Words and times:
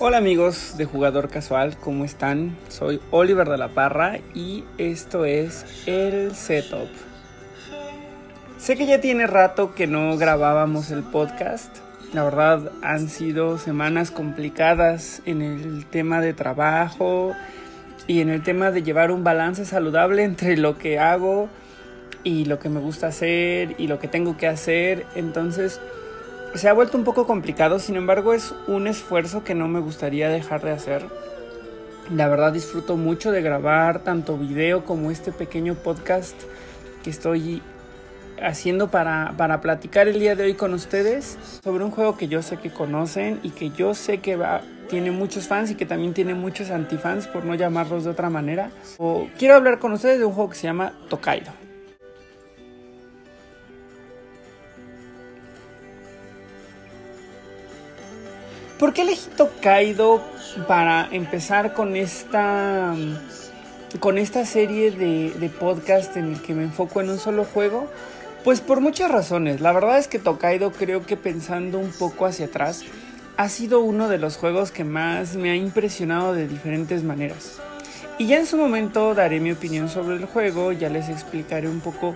Hola 0.00 0.18
amigos 0.18 0.76
de 0.78 0.84
Jugador 0.84 1.28
Casual, 1.28 1.76
¿cómo 1.76 2.04
están? 2.04 2.56
Soy 2.68 3.00
Oliver 3.10 3.48
de 3.48 3.58
la 3.58 3.74
Parra 3.74 4.20
y 4.32 4.62
esto 4.78 5.24
es 5.24 5.66
El 5.86 6.36
Setup. 6.36 6.88
Sé 8.58 8.76
que 8.76 8.86
ya 8.86 9.00
tiene 9.00 9.26
rato 9.26 9.74
que 9.74 9.88
no 9.88 10.16
grabábamos 10.16 10.92
el 10.92 11.02
podcast. 11.02 11.78
La 12.12 12.22
verdad 12.22 12.70
han 12.80 13.08
sido 13.08 13.58
semanas 13.58 14.12
complicadas 14.12 15.20
en 15.26 15.42
el 15.42 15.84
tema 15.84 16.20
de 16.20 16.32
trabajo 16.32 17.34
y 18.06 18.20
en 18.20 18.28
el 18.28 18.44
tema 18.44 18.70
de 18.70 18.84
llevar 18.84 19.10
un 19.10 19.24
balance 19.24 19.64
saludable 19.64 20.22
entre 20.22 20.56
lo 20.56 20.78
que 20.78 21.00
hago 21.00 21.48
y 22.22 22.44
lo 22.44 22.60
que 22.60 22.68
me 22.68 22.78
gusta 22.78 23.08
hacer 23.08 23.74
y 23.78 23.88
lo 23.88 23.98
que 23.98 24.06
tengo 24.06 24.36
que 24.36 24.46
hacer. 24.46 25.06
Entonces 25.16 25.80
se 26.54 26.68
ha 26.68 26.72
vuelto 26.72 26.96
un 26.96 27.04
poco 27.04 27.26
complicado, 27.26 27.78
sin 27.78 27.96
embargo 27.96 28.34
es 28.34 28.54
un 28.66 28.86
esfuerzo 28.86 29.44
que 29.44 29.54
no 29.54 29.68
me 29.68 29.80
gustaría 29.80 30.28
dejar 30.28 30.62
de 30.62 30.70
hacer. 30.70 31.06
La 32.14 32.28
verdad 32.28 32.52
disfruto 32.52 32.96
mucho 32.96 33.32
de 33.32 33.42
grabar 33.42 34.02
tanto 34.02 34.38
video 34.38 34.84
como 34.84 35.10
este 35.10 35.30
pequeño 35.30 35.74
podcast 35.74 36.34
que 37.02 37.10
estoy 37.10 37.62
haciendo 38.40 38.90
para, 38.90 39.34
para 39.36 39.60
platicar 39.60 40.08
el 40.08 40.18
día 40.18 40.34
de 40.36 40.44
hoy 40.44 40.54
con 40.54 40.72
ustedes 40.72 41.36
sobre 41.62 41.84
un 41.84 41.90
juego 41.90 42.16
que 42.16 42.28
yo 42.28 42.40
sé 42.40 42.56
que 42.56 42.70
conocen 42.70 43.40
y 43.42 43.50
que 43.50 43.70
yo 43.70 43.94
sé 43.94 44.18
que 44.18 44.36
va, 44.36 44.62
tiene 44.88 45.10
muchos 45.10 45.46
fans 45.46 45.70
y 45.70 45.74
que 45.74 45.86
también 45.86 46.14
tiene 46.14 46.34
muchos 46.34 46.70
antifans 46.70 47.26
por 47.26 47.44
no 47.44 47.54
llamarlos 47.54 48.04
de 48.04 48.10
otra 48.10 48.30
manera. 48.30 48.70
O 48.96 49.28
quiero 49.38 49.54
hablar 49.54 49.78
con 49.78 49.92
ustedes 49.92 50.18
de 50.18 50.24
un 50.24 50.32
juego 50.32 50.50
que 50.50 50.56
se 50.56 50.66
llama 50.66 50.92
Tokaido. 51.08 51.67
¿Por 58.78 58.92
qué 58.92 59.02
elegí 59.02 59.28
Tokaido 59.36 60.22
para 60.68 61.08
empezar 61.10 61.74
con 61.74 61.96
esta, 61.96 62.94
con 63.98 64.18
esta 64.18 64.46
serie 64.46 64.92
de, 64.92 65.32
de 65.32 65.48
podcast 65.48 66.16
en 66.16 66.34
el 66.34 66.40
que 66.40 66.54
me 66.54 66.62
enfoco 66.62 67.00
en 67.00 67.10
un 67.10 67.18
solo 67.18 67.44
juego? 67.44 67.88
Pues 68.44 68.60
por 68.60 68.80
muchas 68.80 69.10
razones. 69.10 69.60
La 69.60 69.72
verdad 69.72 69.98
es 69.98 70.06
que 70.06 70.20
Tokaido 70.20 70.70
creo 70.70 71.04
que 71.04 71.16
pensando 71.16 71.80
un 71.80 71.90
poco 71.90 72.24
hacia 72.24 72.46
atrás 72.46 72.84
ha 73.36 73.48
sido 73.48 73.80
uno 73.80 74.08
de 74.08 74.18
los 74.18 74.36
juegos 74.36 74.70
que 74.70 74.84
más 74.84 75.34
me 75.34 75.50
ha 75.50 75.56
impresionado 75.56 76.32
de 76.32 76.46
diferentes 76.46 77.02
maneras. 77.02 77.58
Y 78.16 78.28
ya 78.28 78.38
en 78.38 78.46
su 78.46 78.56
momento 78.56 79.12
daré 79.12 79.40
mi 79.40 79.50
opinión 79.50 79.88
sobre 79.88 80.16
el 80.16 80.26
juego, 80.26 80.70
ya 80.70 80.88
les 80.88 81.08
explicaré 81.08 81.68
un 81.68 81.80
poco 81.80 82.14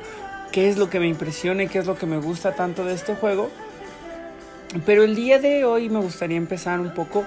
qué 0.53 0.69
es 0.69 0.77
lo 0.77 0.89
que 0.89 1.01
me 1.01 1.09
impresiona 1.09 1.65
y 1.65 1.69
qué 1.69 1.81
es 1.81 1.87
lo 1.87 1.97
que 1.97 2.07
me 2.07 2.19
gusta 2.19 2.55
tanto 2.55 2.85
de 2.85 2.95
este 2.95 3.17
juego. 3.17 3.51
Pero 4.87 5.05
el 5.05 5.15
día 5.15 5.39
de 5.39 5.65
hoy 5.65 5.89
me 5.89 6.01
gustaría 6.01 6.37
empezar 6.37 6.81
un 6.81 6.95
poco 6.95 7.25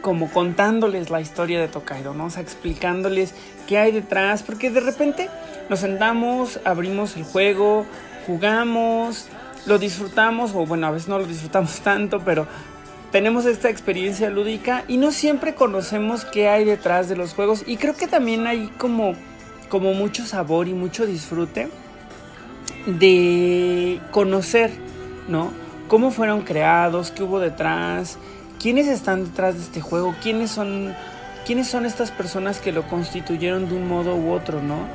como 0.00 0.30
contándoles 0.30 1.10
la 1.10 1.20
historia 1.20 1.60
de 1.60 1.68
Tokaido, 1.68 2.14
¿no? 2.14 2.26
O 2.26 2.30
sea, 2.30 2.42
explicándoles 2.42 3.34
qué 3.68 3.78
hay 3.78 3.92
detrás, 3.92 4.42
porque 4.42 4.70
de 4.70 4.80
repente 4.80 5.28
nos 5.68 5.80
sentamos, 5.80 6.58
abrimos 6.64 7.16
el 7.16 7.24
juego, 7.24 7.84
jugamos, 8.26 9.28
lo 9.66 9.78
disfrutamos, 9.78 10.52
o 10.54 10.64
bueno, 10.64 10.86
a 10.86 10.90
veces 10.90 11.08
no 11.08 11.18
lo 11.18 11.26
disfrutamos 11.26 11.80
tanto, 11.82 12.20
pero 12.24 12.46
tenemos 13.12 13.44
esta 13.44 13.68
experiencia 13.68 14.30
lúdica 14.30 14.84
y 14.88 14.96
no 14.96 15.10
siempre 15.10 15.54
conocemos 15.54 16.24
qué 16.24 16.48
hay 16.48 16.64
detrás 16.64 17.08
de 17.08 17.16
los 17.16 17.34
juegos 17.34 17.64
y 17.66 17.76
creo 17.76 17.96
que 17.96 18.06
también 18.06 18.46
hay 18.46 18.68
como, 18.78 19.14
como 19.68 19.94
mucho 19.94 20.24
sabor 20.24 20.68
y 20.68 20.74
mucho 20.74 21.06
disfrute 21.06 21.68
de 22.86 24.00
conocer, 24.12 24.70
¿no? 25.28 25.52
Cómo 25.90 26.12
fueron 26.12 26.42
creados, 26.42 27.10
qué 27.10 27.24
hubo 27.24 27.40
detrás, 27.40 28.16
quiénes 28.60 28.86
están 28.86 29.24
detrás 29.24 29.56
de 29.56 29.62
este 29.62 29.80
juego, 29.80 30.14
quiénes 30.22 30.52
son, 30.52 30.94
quiénes 31.44 31.66
son 31.66 31.84
estas 31.84 32.12
personas 32.12 32.60
que 32.60 32.70
lo 32.70 32.86
constituyeron 32.86 33.68
de 33.68 33.74
un 33.74 33.88
modo 33.88 34.14
u 34.14 34.30
otro, 34.30 34.62
¿no? 34.62 34.86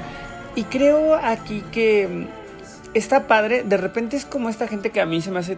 Y 0.56 0.64
creo 0.64 1.16
aquí 1.16 1.66
que 1.74 2.08
mm, 2.08 2.28
está 2.94 3.28
padre, 3.28 3.64
de 3.64 3.76
repente 3.76 4.16
es 4.16 4.24
como 4.24 4.48
esta 4.48 4.70
gente 4.70 4.92
que 4.92 5.02
a 5.02 5.06
mí 5.06 5.20
se 5.20 5.32
me 5.32 5.40
hace, 5.40 5.58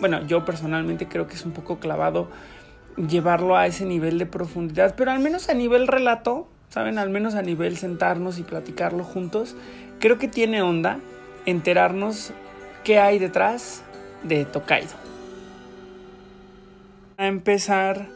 bueno, 0.00 0.26
yo 0.26 0.44
personalmente 0.44 1.06
creo 1.06 1.28
que 1.28 1.34
es 1.34 1.44
un 1.44 1.52
poco 1.52 1.78
clavado 1.78 2.28
llevarlo 2.96 3.56
a 3.56 3.68
ese 3.68 3.84
nivel 3.84 4.18
de 4.18 4.26
profundidad, 4.26 4.96
pero 4.96 5.12
al 5.12 5.20
menos 5.20 5.48
a 5.48 5.54
nivel 5.54 5.86
relato, 5.86 6.48
¿saben? 6.68 6.98
Al 6.98 7.10
menos 7.10 7.36
a 7.36 7.42
nivel 7.42 7.76
sentarnos 7.76 8.40
y 8.40 8.42
platicarlo 8.42 9.04
juntos, 9.04 9.54
creo 10.00 10.18
que 10.18 10.26
tiene 10.26 10.62
onda 10.62 10.98
enterarnos 11.46 12.32
qué 12.82 12.98
hay 12.98 13.20
detrás, 13.20 13.83
de 14.24 14.44
Tokaido. 14.44 14.92
A 17.16 17.26
empezar 17.26 18.08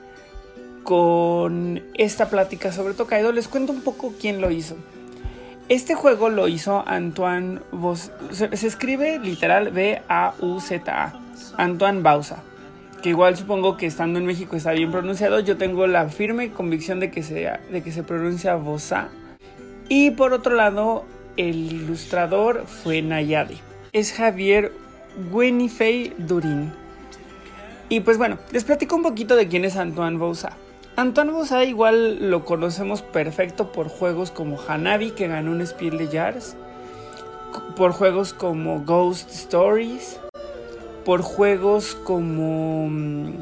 con 0.83 1.83
esta 1.95 2.31
plática 2.31 2.73
sobre 2.73 2.95
Tokaido, 2.95 3.33
les 3.33 3.47
cuento 3.47 3.73
un 3.73 3.83
poco 3.83 4.15
quién 4.19 4.41
lo 4.41 4.51
hizo. 4.51 4.77
Este 5.69 5.95
juego 5.95 6.31
lo 6.31 6.49
hizo 6.49 6.83
Antoine 6.87 7.61
Bauza. 7.73 8.13
Se, 8.31 8.49
escribe 8.67 9.19
literal 9.19 9.71
B-A-U-Z-A. 9.71 11.21
Antoine 11.59 12.01
Bauza. 12.01 12.43
Que 13.03 13.11
igual 13.11 13.37
supongo 13.37 13.77
que 13.77 13.85
estando 13.85 14.19
en 14.19 14.25
México 14.25 14.57
está 14.57 14.73
bien 14.73 14.91
pronunciado. 14.91 15.41
Yo 15.41 15.59
tengo 15.59 15.87
la 15.87 16.09
firme 16.09 16.51
convicción 16.53 17.01
de 17.01 17.11
que 17.11 17.23
se, 17.23 17.53
de 17.71 17.83
que 17.83 17.93
se 17.93 18.03
pronuncia 18.03 18.57
Bauza. 18.57 19.09
Y 19.91 20.13
por 20.13 20.33
otro 20.33 20.55
lado, 20.55 21.05
el 21.37 21.71
ilustrador 21.71 22.65
fue 22.67 23.03
Nayade. 23.03 23.59
Es 23.93 24.15
Javier 24.15 24.73
Winifei 25.33 26.15
Durin. 26.19 26.73
Y 27.89 28.01
pues 28.01 28.19
bueno, 28.19 28.39
les 28.53 28.65
platico 28.65 28.97
un 28.97 29.03
poquito 29.03 29.35
de 29.35 29.49
quién 29.49 29.65
es 29.65 29.77
Antoine 29.77 30.19
Bouza. 30.19 30.57
Antoine 30.97 31.33
Bouza 31.33 31.65
igual 31.65 32.31
lo 32.31 32.45
conocemos 32.45 33.03
perfecto 33.03 33.73
por 33.73 33.89
juegos 33.89 34.31
como 34.31 34.59
Hanabi, 34.61 35.13
que 35.13 35.29
ganó 35.29 35.53
un 35.53 35.67
Spiel 35.67 35.97
de 35.97 36.09
Jars, 36.09 36.57
por 37.77 37.93
juegos 37.93 38.35
como 38.35 38.81
Ghost 38.81 39.31
Stories, 39.31 40.21
por 41.05 41.23
juegos 41.23 41.95
como... 41.95 42.89
Mm, 42.91 43.35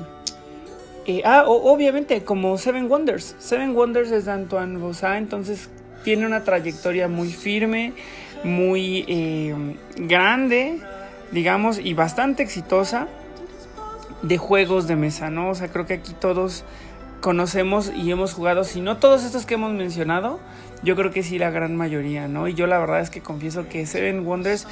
eh, 1.06 1.22
ah, 1.24 1.44
obviamente, 1.46 2.24
como 2.24 2.58
Seven 2.58 2.90
Wonders. 2.90 3.36
Seven 3.38 3.76
Wonders 3.76 4.10
es 4.10 4.24
de 4.24 4.32
Antoine 4.32 4.78
Bouza, 4.78 5.18
entonces 5.18 5.70
tiene 6.04 6.26
una 6.26 6.44
trayectoria 6.44 7.08
muy 7.08 7.28
firme, 7.28 7.94
muy 8.44 9.04
eh, 9.08 9.54
grande 9.96 10.80
digamos, 11.32 11.78
y 11.78 11.94
bastante 11.94 12.42
exitosa 12.42 13.08
de 14.22 14.38
juegos 14.38 14.86
de 14.86 14.96
mesa, 14.96 15.30
¿no? 15.30 15.50
O 15.50 15.54
sea, 15.54 15.68
creo 15.68 15.86
que 15.86 15.94
aquí 15.94 16.12
todos 16.12 16.64
conocemos 17.20 17.92
y 17.94 18.10
hemos 18.10 18.32
jugado, 18.32 18.64
si 18.64 18.80
no 18.80 18.98
todos 18.98 19.24
estos 19.24 19.46
que 19.46 19.54
hemos 19.54 19.72
mencionado, 19.72 20.40
yo 20.82 20.96
creo 20.96 21.10
que 21.10 21.22
sí 21.22 21.38
la 21.38 21.50
gran 21.50 21.76
mayoría, 21.76 22.28
¿no? 22.28 22.48
Y 22.48 22.54
yo 22.54 22.66
la 22.66 22.78
verdad 22.78 23.00
es 23.00 23.10
que 23.10 23.20
confieso 23.20 23.68
que 23.68 23.86
Seven 23.86 24.26
Wonders 24.26 24.66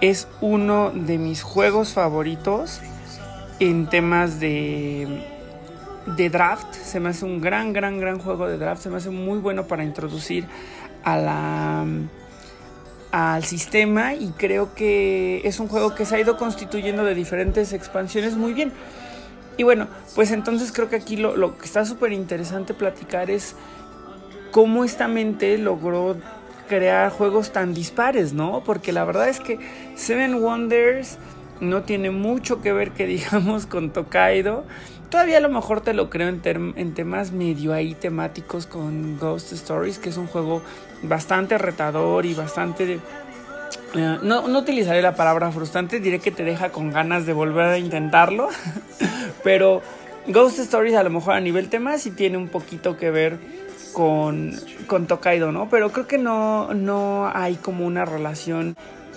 es 0.00 0.28
uno 0.40 0.90
de 0.90 1.18
mis 1.18 1.42
juegos 1.42 1.92
favoritos 1.92 2.80
en 3.58 3.88
temas 3.88 4.40
de 4.40 5.26
de 6.16 6.30
draft, 6.30 6.74
se 6.74 6.98
me 7.00 7.10
hace 7.10 7.24
un 7.24 7.40
gran, 7.40 7.72
gran, 7.72 8.00
gran 8.00 8.18
juego 8.18 8.48
de 8.48 8.58
draft, 8.58 8.82
se 8.82 8.90
me 8.90 8.96
hace 8.96 9.10
muy 9.10 9.38
bueno 9.38 9.66
para 9.66 9.84
introducir 9.84 10.46
a 11.04 11.16
la 11.16 11.84
al 13.12 13.44
sistema 13.44 14.14
y 14.14 14.28
creo 14.36 14.74
que 14.74 15.42
es 15.44 15.60
un 15.60 15.68
juego 15.68 15.94
que 15.94 16.04
se 16.04 16.16
ha 16.16 16.20
ido 16.20 16.36
constituyendo 16.36 17.04
de 17.04 17.14
diferentes 17.14 17.72
expansiones 17.72 18.36
muy 18.36 18.52
bien. 18.52 18.72
Y 19.56 19.62
bueno, 19.62 19.88
pues 20.14 20.30
entonces 20.30 20.72
creo 20.72 20.88
que 20.88 20.96
aquí 20.96 21.16
lo, 21.16 21.36
lo 21.36 21.58
que 21.58 21.66
está 21.66 21.84
súper 21.84 22.12
interesante 22.12 22.72
platicar 22.72 23.30
es 23.30 23.56
cómo 24.50 24.84
esta 24.84 25.08
mente 25.08 25.58
logró 25.58 26.16
crear 26.68 27.10
juegos 27.10 27.52
tan 27.52 27.74
dispares, 27.74 28.32
¿no? 28.32 28.62
Porque 28.64 28.92
la 28.92 29.04
verdad 29.04 29.28
es 29.28 29.40
que 29.40 29.58
Seven 29.96 30.36
Wonders 30.36 31.18
no 31.60 31.82
tiene 31.82 32.10
mucho 32.10 32.62
que 32.62 32.72
ver 32.72 32.92
que 32.92 33.06
digamos 33.06 33.66
con 33.66 33.90
Tokaido. 33.90 34.64
Todavía 35.10 35.38
a 35.38 35.40
lo 35.40 35.48
mejor 35.48 35.80
te 35.80 35.92
lo 35.92 36.08
creo 36.08 36.28
en, 36.28 36.40
en 36.76 36.94
temas 36.94 37.32
medio 37.32 37.72
ahí 37.72 37.94
temáticos 37.94 38.66
con 38.66 39.18
Ghost 39.18 39.52
Stories, 39.52 39.98
que 39.98 40.08
es 40.08 40.16
un 40.16 40.28
juego 40.28 40.62
bastante 41.02 41.58
retador 41.58 42.26
y 42.26 42.34
bastante... 42.34 43.00
Eh, 43.94 44.18
no, 44.22 44.46
no 44.46 44.58
utilizaré 44.60 45.02
la 45.02 45.16
palabra 45.16 45.50
frustrante, 45.50 45.98
diré 45.98 46.20
que 46.20 46.30
te 46.30 46.44
deja 46.44 46.70
con 46.70 46.92
ganas 46.92 47.26
de 47.26 47.32
volver 47.32 47.66
a 47.66 47.78
intentarlo, 47.78 48.48
pero 49.42 49.82
Ghost 50.28 50.60
Stories 50.60 50.94
a 50.94 51.02
lo 51.02 51.10
mejor 51.10 51.34
a 51.34 51.40
nivel 51.40 51.68
tema 51.68 51.98
sí 51.98 52.12
tiene 52.12 52.36
un 52.36 52.48
poquito 52.48 52.96
que 52.96 53.10
ver 53.10 53.38
con, 53.92 54.52
con 54.86 55.06
Tokaido, 55.08 55.50
¿no? 55.50 55.68
Pero 55.68 55.90
creo 55.90 56.06
que 56.06 56.18
no, 56.18 56.72
no 56.72 57.30
hay 57.34 57.56
como 57.56 57.84
una 57.84 58.04
relación 58.04 58.76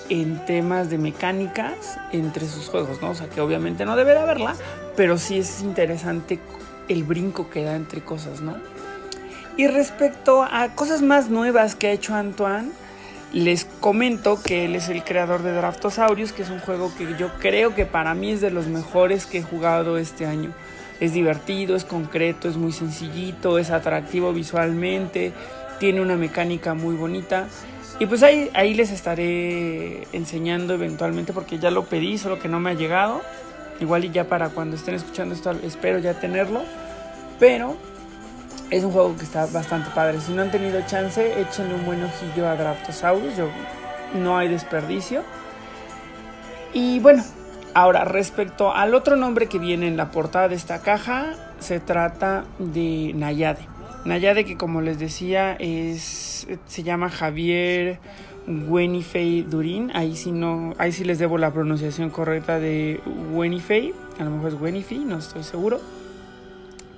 en 0.10 0.44
temas 0.46 0.90
de 0.90 0.98
mecánicas 0.98 2.00
entre 2.12 2.48
sus 2.48 2.68
juegos, 2.68 3.02
¿no? 3.02 3.12
O 3.12 3.16
sea, 3.16 3.30
que 3.30 3.42
obviamente 3.42 3.86
no 3.86 3.96
debe 3.96 4.12
de 4.12 4.20
haberla, 4.20 4.56
pero 4.96 5.18
sí 5.18 5.40
es 5.40 5.62
interesante 5.62 6.40
el 6.88 7.04
brinco 7.04 7.50
que 7.50 7.64
da 7.64 7.76
entre 7.76 8.02
cosas, 8.02 8.42
¿no? 8.42 8.56
Y 9.56 9.68
respecto 9.68 10.44
a 10.44 10.70
cosas 10.70 11.02
más 11.02 11.30
nuevas 11.30 11.76
que 11.76 11.88
ha 11.88 11.92
hecho 11.92 12.16
Antoine, 12.16 12.72
les 13.34 13.66
comento 13.66 14.42
que 14.42 14.66
él 14.66 14.76
es 14.76 14.90
el 14.90 15.04
creador 15.04 15.42
de 15.42 15.54
Draftosaurus, 15.54 16.34
que 16.34 16.44
es 16.44 16.50
un 16.50 16.60
juego 16.60 16.92
que 16.96 17.16
yo 17.18 17.32
creo 17.40 17.74
que 17.76 17.86
para 17.86 18.14
mí 18.14 18.32
es 18.32 18.42
de 18.42 18.52
los 18.52 18.68
mejores 18.68 19.26
que 19.26 19.40
he 19.40 19.44
jugado 19.44 19.98
este 19.98 20.26
año. 20.26 20.52
es 21.00 21.12
divertido, 21.12 21.76
es 21.76 21.84
concreto, 21.84 22.48
es 22.48 22.56
muy 22.56 22.72
sencillito, 22.72 23.58
es 23.58 23.72
atractivo 23.72 24.32
visualmente, 24.32 25.34
tiene 25.80 26.00
una 26.00 26.16
mecánica 26.16 26.76
muy 26.76 26.96
bonita. 26.96 27.48
Y 28.00 28.06
pues 28.06 28.24
ahí, 28.24 28.50
ahí 28.54 28.74
les 28.74 28.92
estaré 28.92 30.08
enseñando 30.14 30.76
eventualmente 30.76 31.34
porque 31.34 31.60
ya 31.60 31.72
lo 31.72 31.86
pedí, 31.86 32.18
solo 32.18 32.40
que 32.40 32.48
no 32.48 32.60
me 32.60 32.72
ha 32.72 32.74
llegado. 32.74 33.22
Igual 33.84 34.06
y 34.06 34.12
ya 34.12 34.30
para 34.30 34.48
cuando 34.48 34.78
estén 34.78 34.96
escuchando 34.96 35.36
esto 35.36 35.52
espero 35.62 36.00
ya 36.00 36.14
tenerlo. 36.14 36.62
Pero 37.38 37.76
es 38.70 38.82
un 38.86 38.92
juego 38.94 39.18
que 39.18 39.26
está 39.26 39.46
bastante 39.48 39.90
padre. 39.94 40.22
Si 40.22 40.32
no 40.32 40.42
han 40.42 40.52
tenido 40.52 40.80
chance, 40.88 41.42
échenle 41.42 41.76
un 41.76 41.86
buen 41.86 42.02
ojillo 42.02 42.48
a 42.48 42.56
Draftosaurus. 42.56 43.36
Yo, 43.36 43.50
no 44.16 44.38
hay 44.38 44.48
desperdicio. 44.48 45.24
Y 46.72 47.02
bueno, 47.02 47.26
ahora 47.74 48.06
respecto 48.06 48.74
al 48.74 48.96
otro 48.96 49.18
nombre 49.18 49.48
que 49.48 49.60
viene 49.60 49.90
en 49.90 49.98
la 49.98 50.12
portada 50.12 50.48
de 50.48 50.56
esta 50.56 50.80
caja, 50.80 51.34
se 51.60 51.82
trata 51.82 52.46
de 52.60 53.12
Nayade. 53.14 53.68
Nayade 54.06 54.46
que 54.46 54.56
como 54.56 54.80
les 54.80 54.98
decía 54.98 55.58
es, 55.60 56.48
se 56.68 56.84
llama 56.84 57.10
Javier 57.10 58.00
Wenifei 58.48 59.44
Durin. 59.44 59.92
Ahí 59.94 60.16
sí, 60.16 60.32
no, 60.32 60.74
ahí 60.78 60.92
sí 60.92 61.04
les 61.04 61.20
debo 61.20 61.38
la 61.38 61.52
pronunciación 61.52 62.10
correcta 62.10 62.60
de 62.60 63.00
Wenifei. 63.32 63.94
A 64.20 64.24
lo 64.24 64.32
mejor 64.32 64.54
es 64.54 64.62
Wenifei, 64.62 65.00
no 65.00 65.18
estoy 65.18 65.44
seguro. 65.44 65.80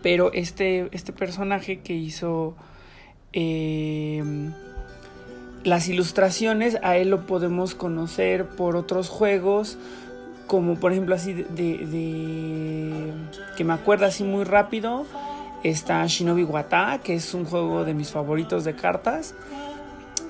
Pero 0.01 0.31
este, 0.33 0.89
este 0.91 1.13
personaje 1.13 1.79
que 1.79 1.93
hizo 1.93 2.55
em, 3.33 4.51
las 5.63 5.89
ilustraciones, 5.89 6.77
a 6.83 6.97
él 6.97 7.09
lo 7.09 7.25
podemos 7.25 7.73
conocer 7.73 8.45
por 8.45 8.75
otros 8.75 9.09
juegos, 9.09 9.79
como 10.45 10.75
por 10.75 10.91
ejemplo 10.91 11.15
así 11.15 11.33
de, 11.33 13.11
que 13.57 13.63
me 13.63 13.73
acuerda 13.73 14.07
así 14.07 14.23
muy 14.23 14.43
rápido, 14.43 15.07
está 15.63 16.05
Shinobi 16.05 16.43
Wata, 16.43 16.99
que 17.03 17.15
es 17.15 17.33
un 17.33 17.45
juego 17.45 17.83
de 17.83 17.95
mis 17.95 18.11
favoritos 18.11 18.63
de 18.63 18.75
cartas. 18.75 19.33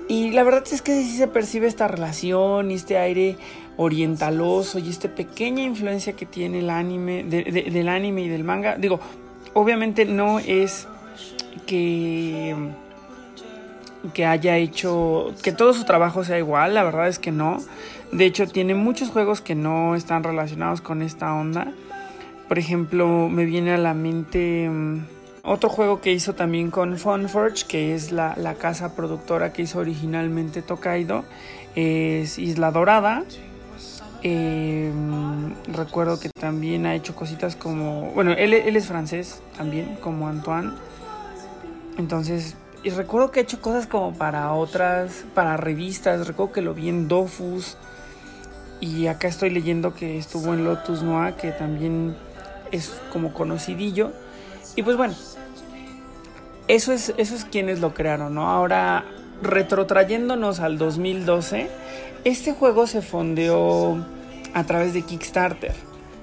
Y 0.07 0.31
la 0.31 0.43
verdad 0.43 0.63
es 0.71 0.81
que 0.81 1.01
sí 1.03 1.17
se 1.17 1.27
percibe 1.27 1.67
esta 1.67 1.87
relación 1.87 2.71
y 2.71 2.75
este 2.75 2.97
aire 2.97 3.37
orientaloso 3.77 4.79
y 4.79 4.89
esta 4.89 5.09
pequeña 5.09 5.63
influencia 5.63 6.13
que 6.13 6.25
tiene 6.25 6.59
el 6.59 6.69
anime, 6.69 7.23
del 7.23 7.89
anime 7.89 8.21
y 8.21 8.29
del 8.29 8.43
manga. 8.43 8.77
Digo, 8.77 8.99
obviamente 9.53 10.05
no 10.05 10.39
es 10.39 10.87
que 11.65 12.55
que 14.13 14.25
haya 14.25 14.57
hecho 14.57 15.33
que 15.41 15.51
todo 15.51 15.73
su 15.73 15.83
trabajo 15.83 16.23
sea 16.23 16.37
igual, 16.37 16.75
la 16.75 16.83
verdad 16.83 17.07
es 17.07 17.19
que 17.19 17.31
no. 17.31 17.57
De 18.11 18.25
hecho, 18.25 18.47
tiene 18.47 18.75
muchos 18.75 19.09
juegos 19.09 19.41
que 19.41 19.55
no 19.55 19.95
están 19.95 20.23
relacionados 20.23 20.81
con 20.81 21.01
esta 21.01 21.33
onda. 21.33 21.73
Por 22.47 22.59
ejemplo, 22.59 23.29
me 23.29 23.45
viene 23.45 23.73
a 23.73 23.77
la 23.77 23.93
mente 23.93 24.69
mm, 24.69 24.99
otro 25.45 25.69
juego 25.69 26.01
que 26.01 26.11
hizo 26.11 26.33
también 26.33 26.71
con 26.71 26.97
Funforge, 26.97 27.65
que 27.67 27.95
es 27.95 28.11
la, 28.11 28.35
la 28.37 28.55
casa 28.55 28.95
productora 28.95 29.53
que 29.53 29.61
hizo 29.63 29.79
originalmente 29.79 30.61
Tokaido, 30.61 31.23
es 31.75 32.39
Isla 32.39 32.71
Dorada. 32.71 33.23
Eh, 34.27 34.91
recuerdo 35.67 36.19
que 36.19 36.29
también 36.29 36.87
ha 36.87 36.95
hecho 36.95 37.15
cositas 37.15 37.55
como. 37.55 38.11
Bueno, 38.13 38.31
él, 38.31 38.53
es 38.53 38.87
francés 38.87 39.41
también, 39.55 39.97
como 40.01 40.27
Antoine. 40.27 40.71
Entonces, 41.99 42.55
y 42.83 42.89
recuerdo 42.89 43.29
que 43.29 43.41
ha 43.41 43.43
hecho 43.43 43.61
cosas 43.61 43.85
como 43.85 44.17
para 44.17 44.51
otras, 44.53 45.25
para 45.35 45.57
revistas. 45.57 46.25
Recuerdo 46.25 46.53
que 46.53 46.61
lo 46.61 46.73
vi 46.73 46.89
en 46.89 47.07
Dofus. 47.07 47.77
Y 48.81 49.05
acá 49.05 49.27
estoy 49.27 49.51
leyendo 49.51 49.93
que 49.93 50.17
estuvo 50.17 50.55
en 50.55 50.63
Lotus 50.63 51.03
Noir, 51.03 51.35
que 51.35 51.51
también 51.51 52.15
es 52.71 52.99
como 53.13 53.31
conocidillo. 53.31 54.11
Y 54.75 54.81
pues 54.81 54.97
bueno, 54.97 55.13
eso 56.67 56.93
es, 56.93 57.13
quienes 57.51 57.79
lo 57.79 57.93
crearon, 57.93 58.33
¿no? 58.33 58.49
Ahora, 58.49 59.05
retrotrayéndonos 59.41 60.59
al 60.59 60.77
2012, 60.77 61.69
este 62.23 62.53
juego 62.53 62.87
se 62.87 63.01
fondeó 63.01 64.03
a 64.53 64.63
través 64.63 64.93
de 64.93 65.03
Kickstarter. 65.03 65.73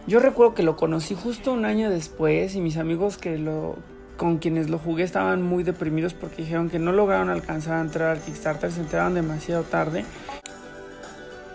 Yo 0.07 0.19
recuerdo 0.19 0.55
que 0.55 0.65
lo 0.65 0.77
conocí 0.77 1.15
justo 1.15 1.53
un 1.53 1.65
año 1.65 1.91
después 1.91 2.57
y 2.57 2.61
mis 2.61 2.77
amigos 2.77 3.19
que 3.19 3.39
lo 3.39 3.77
con 4.17 4.39
quienes 4.39 4.69
lo 4.69 4.79
jugué 4.79 5.05
estaban 5.05 5.43
muy 5.43 5.65
deprimidos 5.65 6.15
porque 6.15 6.43
dijeron 6.43 6.71
que 6.71 6.79
no 6.79 6.93
lograron 6.93 7.31
alcanzar 7.31 7.75
a 7.75 7.81
entrar 7.81 8.11
al 8.11 8.21
Kickstarter, 8.21 8.71
se 8.71 8.81
enteraron 8.81 9.15
demasiado 9.15 9.63
tarde. 9.65 10.05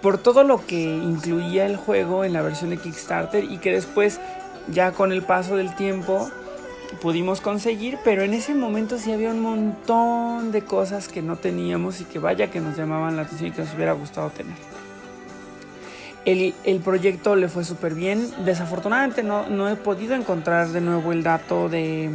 Por 0.01 0.17
todo 0.17 0.43
lo 0.43 0.65
que 0.65 0.81
incluía 0.81 1.65
el 1.65 1.77
juego 1.77 2.23
en 2.23 2.33
la 2.33 2.41
versión 2.41 2.69
de 2.69 2.77
Kickstarter 2.77 3.43
y 3.43 3.57
que 3.59 3.71
después 3.71 4.19
ya 4.69 4.91
con 4.91 5.11
el 5.11 5.23
paso 5.23 5.55
del 5.55 5.75
tiempo 5.75 6.29
pudimos 7.01 7.41
conseguir, 7.41 7.97
pero 8.03 8.23
en 8.23 8.33
ese 8.33 8.53
momento 8.53 8.97
sí 8.97 9.11
había 9.11 9.31
un 9.31 9.41
montón 9.41 10.51
de 10.51 10.63
cosas 10.63 11.07
que 11.07 11.21
no 11.21 11.35
teníamos 11.35 12.01
y 12.01 12.05
que 12.05 12.19
vaya 12.19 12.49
que 12.49 12.59
nos 12.59 12.77
llamaban 12.77 13.15
la 13.15 13.23
atención 13.23 13.49
y 13.49 13.51
que 13.51 13.61
nos 13.61 13.73
hubiera 13.73 13.93
gustado 13.93 14.29
tener. 14.29 14.55
El, 16.25 16.81
proyecto 16.83 17.37
le 17.37 17.47
fue 17.47 17.63
súper 17.63 17.93
bien. 17.93 18.29
Desafortunadamente 18.43 19.23
no, 19.23 19.47
no, 19.47 19.69
he 19.69 19.77
podido 19.77 20.13
encontrar 20.13 20.67
de 20.69 20.81
nuevo 20.81 21.13
el 21.13 21.23
dato 21.23 21.69
de, 21.69 22.09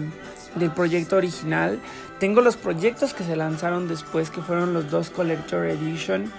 del 0.55 0.71
proyecto 0.71 1.17
original. 1.17 1.81
Tengo 2.19 2.43
los 2.43 2.57
proyectos 2.59 3.15
que 3.15 3.25
se 3.25 3.37
lanzaron 3.37 3.89
después, 3.89 4.29
que 4.29 4.43
fueron 4.43 4.75
los 4.75 4.91
dos 4.91 5.09
Collector 5.09 5.67
Edition 5.67 6.31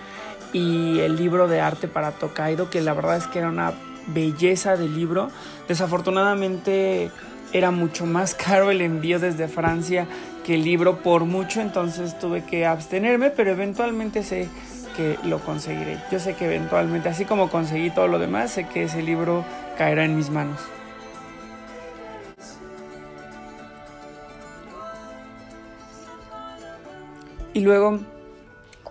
y 0.53 0.99
el 0.99 1.15
libro 1.15 1.47
de 1.47 1.61
arte 1.61 1.87
para 1.87 2.11
Tokaido, 2.11 2.69
que 2.69 2.79
la 2.81 2.93
verdad 2.93 3.17
es 3.17 3.25
que 3.25 3.39
era 3.39 3.49
una 3.49 3.73
belleza 4.07 4.77
de 4.77 4.87
libro. 4.87 5.29
Desafortunadamente 5.67 7.09
era 7.53 7.71
mucho 7.71 8.05
más 8.05 8.35
caro 8.35 8.71
el 8.71 8.81
envío 8.81 9.19
desde 9.19 9.47
Francia 9.47 10.07
que 10.43 10.55
el 10.55 10.63
libro 10.63 11.01
por 11.01 11.25
mucho, 11.25 11.61
entonces 11.61 12.19
tuve 12.19 12.43
que 12.43 12.65
abstenerme, 12.65 13.29
pero 13.29 13.51
eventualmente 13.51 14.23
se 14.23 14.49
que 14.97 15.17
lo 15.23 15.39
conseguiré. 15.39 15.97
Yo 16.11 16.19
sé 16.19 16.35
que 16.35 16.45
eventualmente, 16.45 17.09
así 17.09 17.25
como 17.25 17.49
conseguí 17.49 17.89
todo 17.89 18.07
lo 18.07 18.19
demás, 18.19 18.51
sé 18.51 18.67
que 18.67 18.83
ese 18.83 19.01
libro 19.01 19.43
caerá 19.77 20.05
en 20.05 20.15
mis 20.15 20.29
manos. 20.29 20.59
Y 27.53 27.61
luego, 27.61 27.99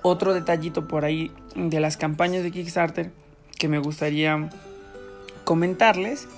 otro 0.03 0.35
detallito 0.35 0.87
por 0.87 1.05
ahí 1.05 1.33
de 1.55 1.81
las 1.81 1.97
campañas 1.97 2.43
de 2.43 2.53
Kickstarter 2.53 3.11
que 3.59 3.69
me 3.69 3.79
gustaría 3.79 4.51
comentarles 5.45 6.29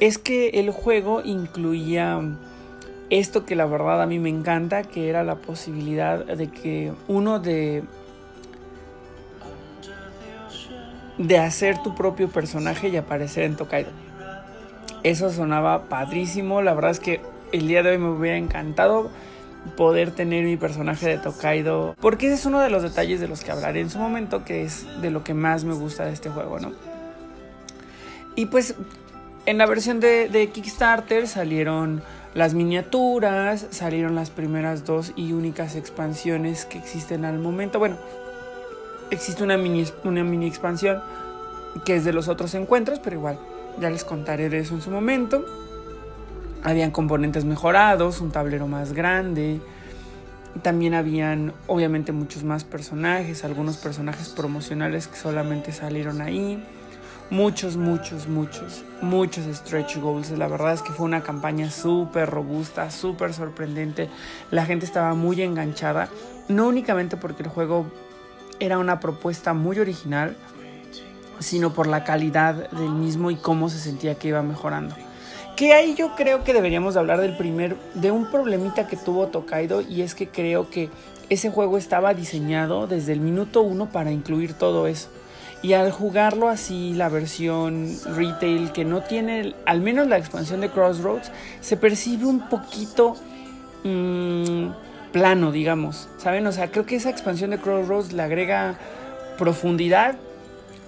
es 0.00 0.18
que 0.18 0.48
el 0.50 0.70
juego 0.70 1.22
incluía 1.24 2.20
esto 3.10 3.46
que 3.46 3.56
la 3.56 3.66
verdad 3.66 4.02
a 4.02 4.06
mí 4.06 4.18
me 4.18 4.28
encanta, 4.28 4.82
que 4.82 5.08
era 5.08 5.24
la 5.24 5.36
posibilidad 5.36 6.24
de 6.24 6.48
que 6.48 6.92
uno 7.08 7.38
de 7.38 7.84
de 11.18 11.38
hacer 11.38 11.82
tu 11.82 11.94
propio 11.94 12.28
personaje 12.28 12.88
y 12.88 12.96
aparecer 12.96 13.44
en 13.44 13.56
Tokaido. 13.56 13.90
Eso 15.02 15.32
sonaba 15.32 15.88
padrísimo, 15.88 16.62
la 16.62 16.74
verdad 16.74 16.90
es 16.90 17.00
que 17.00 17.20
el 17.52 17.68
día 17.68 17.82
de 17.82 17.90
hoy 17.90 17.98
me 17.98 18.10
hubiera 18.10 18.36
encantado 18.36 19.10
poder 19.76 20.10
tener 20.10 20.44
mi 20.44 20.56
personaje 20.56 21.08
de 21.08 21.18
Tokaido, 21.18 21.96
porque 22.00 22.26
ese 22.26 22.34
es 22.34 22.46
uno 22.46 22.60
de 22.60 22.70
los 22.70 22.82
detalles 22.82 23.20
de 23.20 23.28
los 23.28 23.42
que 23.42 23.50
hablaré 23.50 23.80
en 23.80 23.90
su 23.90 23.98
momento, 23.98 24.44
que 24.44 24.62
es 24.62 24.86
de 25.00 25.10
lo 25.10 25.24
que 25.24 25.34
más 25.34 25.64
me 25.64 25.74
gusta 25.74 26.04
de 26.04 26.12
este 26.12 26.28
juego, 26.28 26.60
¿no? 26.60 26.72
Y 28.36 28.46
pues 28.46 28.74
en 29.46 29.58
la 29.58 29.66
versión 29.66 30.00
de, 30.00 30.50
Kickstarter 30.52 31.28
salieron 31.28 32.02
las 32.34 32.52
miniaturas, 32.52 33.66
salieron 33.70 34.14
las 34.14 34.30
primeras 34.30 34.84
dos 34.84 35.12
y 35.16 35.32
únicas 35.32 35.76
expansiones 35.76 36.66
que 36.66 36.78
existen 36.78 37.24
al 37.24 37.38
momento. 37.38 37.78
Bueno, 37.78 37.96
existe 39.10 39.42
una 39.42 39.56
mini, 39.56 39.86
una 40.04 40.24
mini 40.24 40.46
expansión 40.46 41.00
que 41.84 41.96
es 41.96 42.04
de 42.04 42.12
los 42.12 42.28
otros 42.28 42.54
encuentros, 42.54 42.98
pero 42.98 43.16
igual 43.16 43.38
ya 43.80 43.88
les 43.88 44.04
contaré 44.04 44.48
de 44.48 44.58
eso 44.58 44.74
en 44.74 44.82
su 44.82 44.90
momento. 44.90 45.44
Habían 46.64 46.90
componentes 46.90 47.44
mejorados, 47.44 48.20
un 48.20 48.32
tablero 48.32 48.66
más 48.66 48.92
grande. 48.92 49.60
También 50.62 50.94
habían 50.94 51.52
obviamente 51.68 52.12
muchos 52.12 52.42
más 52.42 52.64
personajes, 52.64 53.44
algunos 53.44 53.76
personajes 53.76 54.30
promocionales 54.30 55.06
que 55.06 55.16
solamente 55.16 55.72
salieron 55.72 56.20
ahí. 56.20 56.62
Muchos, 57.30 57.76
muchos, 57.76 58.28
muchos, 58.28 58.84
muchos 59.02 59.46
stretch 59.56 59.96
goals. 59.96 60.30
La 60.30 60.46
verdad 60.46 60.74
es 60.74 60.82
que 60.82 60.92
fue 60.92 61.06
una 61.06 61.24
campaña 61.24 61.72
súper 61.72 62.30
robusta, 62.30 62.88
súper 62.92 63.34
sorprendente. 63.34 64.08
La 64.52 64.64
gente 64.64 64.86
estaba 64.86 65.12
muy 65.14 65.42
enganchada, 65.42 66.08
no 66.46 66.68
únicamente 66.68 67.16
porque 67.16 67.42
el 67.42 67.48
juego 67.48 67.86
era 68.60 68.78
una 68.78 69.00
propuesta 69.00 69.54
muy 69.54 69.80
original, 69.80 70.36
sino 71.40 71.74
por 71.74 71.88
la 71.88 72.04
calidad 72.04 72.70
del 72.70 72.90
mismo 72.90 73.32
y 73.32 73.36
cómo 73.36 73.70
se 73.70 73.80
sentía 73.80 74.14
que 74.14 74.28
iba 74.28 74.42
mejorando. 74.42 74.94
Que 75.56 75.72
ahí 75.72 75.96
yo 75.96 76.14
creo 76.14 76.44
que 76.44 76.52
deberíamos 76.52 76.96
hablar 76.96 77.20
del 77.20 77.36
primer, 77.36 77.76
de 77.94 78.12
un 78.12 78.30
problemita 78.30 78.86
que 78.86 78.96
tuvo 78.96 79.26
Tokaido 79.26 79.80
y 79.80 80.02
es 80.02 80.14
que 80.14 80.28
creo 80.28 80.70
que 80.70 80.90
ese 81.28 81.50
juego 81.50 81.76
estaba 81.76 82.14
diseñado 82.14 82.86
desde 82.86 83.12
el 83.12 83.20
minuto 83.20 83.62
uno 83.62 83.86
para 83.86 84.12
incluir 84.12 84.54
todo 84.54 84.86
eso. 84.86 85.08
Y 85.66 85.72
al 85.72 85.90
jugarlo 85.90 86.48
así, 86.48 86.92
la 86.94 87.08
versión 87.08 87.90
retail 88.14 88.70
que 88.70 88.84
no 88.84 89.02
tiene, 89.02 89.52
al 89.64 89.80
menos 89.80 90.06
la 90.06 90.16
expansión 90.16 90.60
de 90.60 90.70
Crossroads, 90.70 91.32
se 91.60 91.76
percibe 91.76 92.26
un 92.26 92.48
poquito 92.48 93.16
mmm, 93.82 94.68
plano, 95.10 95.50
digamos. 95.50 96.08
¿Saben? 96.18 96.46
O 96.46 96.52
sea, 96.52 96.70
creo 96.70 96.86
que 96.86 96.94
esa 96.94 97.10
expansión 97.10 97.50
de 97.50 97.58
Crossroads 97.58 98.12
le 98.12 98.22
agrega 98.22 98.78
profundidad. 99.38 100.14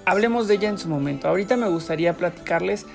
Hablemos 0.05 0.47
de 0.47 0.55
ella 0.55 0.69
en 0.69 0.79
su 0.79 0.89
momento. 0.89 1.27
Ahorita 1.27 1.57
me 1.57 1.69
gustaría 1.69 2.13
platicarles 2.13 2.87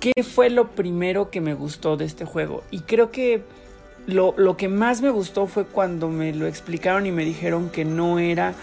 qué 0.00 0.24
fue 0.24 0.50
lo 0.50 0.70
primero 0.70 1.30
que 1.30 1.40
me 1.40 1.54
gustó 1.54 1.96
de 1.96 2.06
este 2.06 2.24
juego. 2.24 2.64
Y 2.72 2.80
creo 2.80 3.12
que 3.12 3.44
lo, 4.08 4.34
lo, 4.36 4.56
que 4.56 4.66
más 4.66 5.00
me 5.00 5.10
gustó 5.10 5.46
fue 5.46 5.64
cuando 5.64 6.08
me 6.08 6.34
lo 6.34 6.48
explicaron 6.48 7.06
y 7.06 7.12
me 7.12 7.24
dijeron 7.24 7.70
que 7.70 7.84
no 7.84 8.18
era 8.18 8.54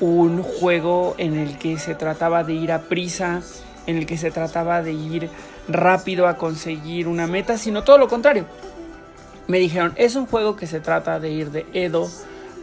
un 0.00 0.42
juego 0.42 1.14
en 1.18 1.38
el 1.38 1.58
que 1.58 1.78
se 1.78 1.94
trataba 1.94 2.44
de 2.44 2.54
ir 2.54 2.72
a 2.72 2.82
prisa, 2.82 3.42
en 3.86 3.96
el 3.96 4.06
que 4.06 4.16
se 4.16 4.30
trataba 4.30 4.82
de 4.82 4.92
ir 4.92 5.30
rápido 5.68 6.26
a 6.26 6.36
conseguir 6.36 7.08
una 7.08 7.26
meta, 7.26 7.58
sino 7.58 7.84
todo 7.84 7.98
lo 7.98 8.08
contrario. 8.08 8.46
Me 9.46 9.58
dijeron, 9.58 9.92
es 9.96 10.16
un 10.16 10.26
juego 10.26 10.56
que 10.56 10.66
se 10.66 10.80
trata 10.80 11.18
de 11.18 11.30
ir 11.30 11.50
de 11.50 11.66
Edo 11.72 12.08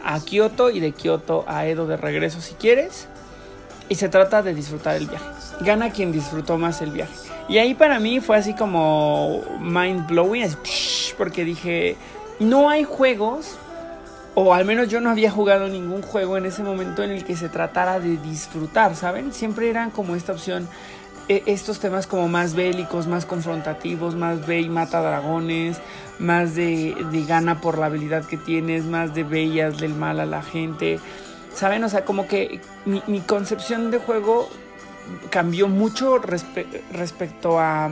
a 0.02 0.20
Kioto 0.20 0.70
y 0.70 0.80
de 0.80 0.92
Kioto 0.92 1.44
a 1.46 1.66
Edo 1.66 1.86
de 1.86 1.96
regreso 1.96 2.40
si 2.40 2.54
quieres. 2.54 3.08
Y 3.88 3.96
se 3.96 4.08
trata 4.08 4.42
de 4.42 4.54
disfrutar 4.54 4.96
el 4.96 5.08
viaje. 5.08 5.24
Gana 5.60 5.90
quien 5.90 6.12
disfrutó 6.12 6.56
más 6.58 6.80
el 6.80 6.92
viaje. 6.92 7.12
Y 7.48 7.58
ahí 7.58 7.74
para 7.74 7.98
mí 7.98 8.20
fue 8.20 8.36
así 8.36 8.54
como 8.54 9.42
mind 9.60 10.06
blowing, 10.06 10.56
porque 11.18 11.44
dije, 11.44 11.96
no 12.38 12.70
hay 12.70 12.84
juegos, 12.84 13.58
o 14.34 14.54
al 14.54 14.64
menos 14.64 14.88
yo 14.88 15.00
no 15.00 15.10
había 15.10 15.30
jugado 15.30 15.68
ningún 15.68 16.02
juego 16.02 16.36
en 16.36 16.46
ese 16.46 16.62
momento 16.62 17.02
en 17.02 17.10
el 17.10 17.24
que 17.24 17.36
se 17.36 17.48
tratara 17.48 18.00
de 18.00 18.16
disfrutar, 18.16 18.96
¿saben? 18.96 19.32
Siempre 19.32 19.68
eran 19.68 19.90
como 19.90 20.14
esta 20.14 20.32
opción, 20.32 20.68
e, 21.28 21.42
estos 21.46 21.80
temas 21.80 22.06
como 22.06 22.28
más 22.28 22.54
bélicos, 22.54 23.06
más 23.06 23.26
confrontativos, 23.26 24.14
más 24.14 24.46
ve 24.46 24.60
y 24.60 24.68
mata 24.68 25.00
dragones, 25.00 25.78
más 26.18 26.54
de, 26.54 26.96
de 27.10 27.24
gana 27.24 27.60
por 27.60 27.78
la 27.78 27.86
habilidad 27.86 28.24
que 28.24 28.36
tienes, 28.36 28.84
más 28.84 29.14
de 29.14 29.24
bellas 29.24 29.78
del 29.78 29.94
mal 29.94 30.20
a 30.20 30.26
la 30.26 30.42
gente. 30.42 31.00
¿Saben? 31.54 31.82
O 31.84 31.88
sea, 31.88 32.04
como 32.04 32.28
que 32.28 32.60
mi, 32.84 33.02
mi 33.06 33.20
concepción 33.20 33.90
de 33.90 33.98
juego 33.98 34.48
cambió 35.30 35.68
mucho 35.68 36.18
respecto 36.18 37.58
a... 37.58 37.90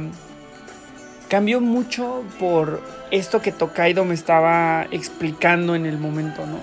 Cambió 1.29 1.61
mucho 1.61 2.25
por 2.39 2.81
esto 3.11 3.43
que 3.43 3.53
Tokaido 3.53 4.05
me 4.05 4.15
estaba 4.15 4.87
explicando 4.91 5.75
en 5.75 5.85
el 5.85 5.99
momento, 5.99 6.47
¿no? 6.47 6.59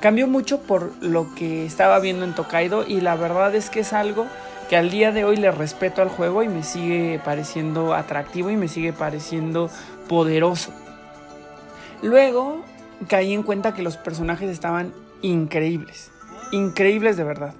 Cambió 0.00 0.26
mucho 0.26 0.60
por 0.60 0.92
lo 1.00 1.34
que 1.34 1.64
estaba 1.64 1.98
viendo 1.98 2.24
en 2.24 2.34
Tokaido 2.34 2.84
y 2.86 3.00
la 3.00 3.16
verdad 3.16 3.54
es 3.54 3.70
que 3.70 3.80
es 3.80 3.92
algo 3.92 4.26
que 4.68 4.76
al 4.76 4.90
día 4.90 5.10
de 5.10 5.24
hoy 5.24 5.36
le 5.36 5.50
respeto 5.50 6.02
al 6.02 6.08
juego 6.08 6.42
y 6.42 6.48
me 6.48 6.62
sigue 6.62 7.20
pareciendo 7.24 7.94
atractivo 7.94 8.50
y 8.50 8.56
me 8.56 8.68
sigue 8.68 8.92
pareciendo 8.92 9.70
poderoso. 10.08 10.72
Luego 12.02 12.64
caí 13.08 13.32
en 13.32 13.42
cuenta 13.42 13.74
que 13.74 13.82
los 13.82 13.96
personajes 13.96 14.50
estaban 14.50 14.92
increíbles, 15.22 16.10
increíbles 16.50 17.16
de 17.16 17.24
verdad. 17.24 17.54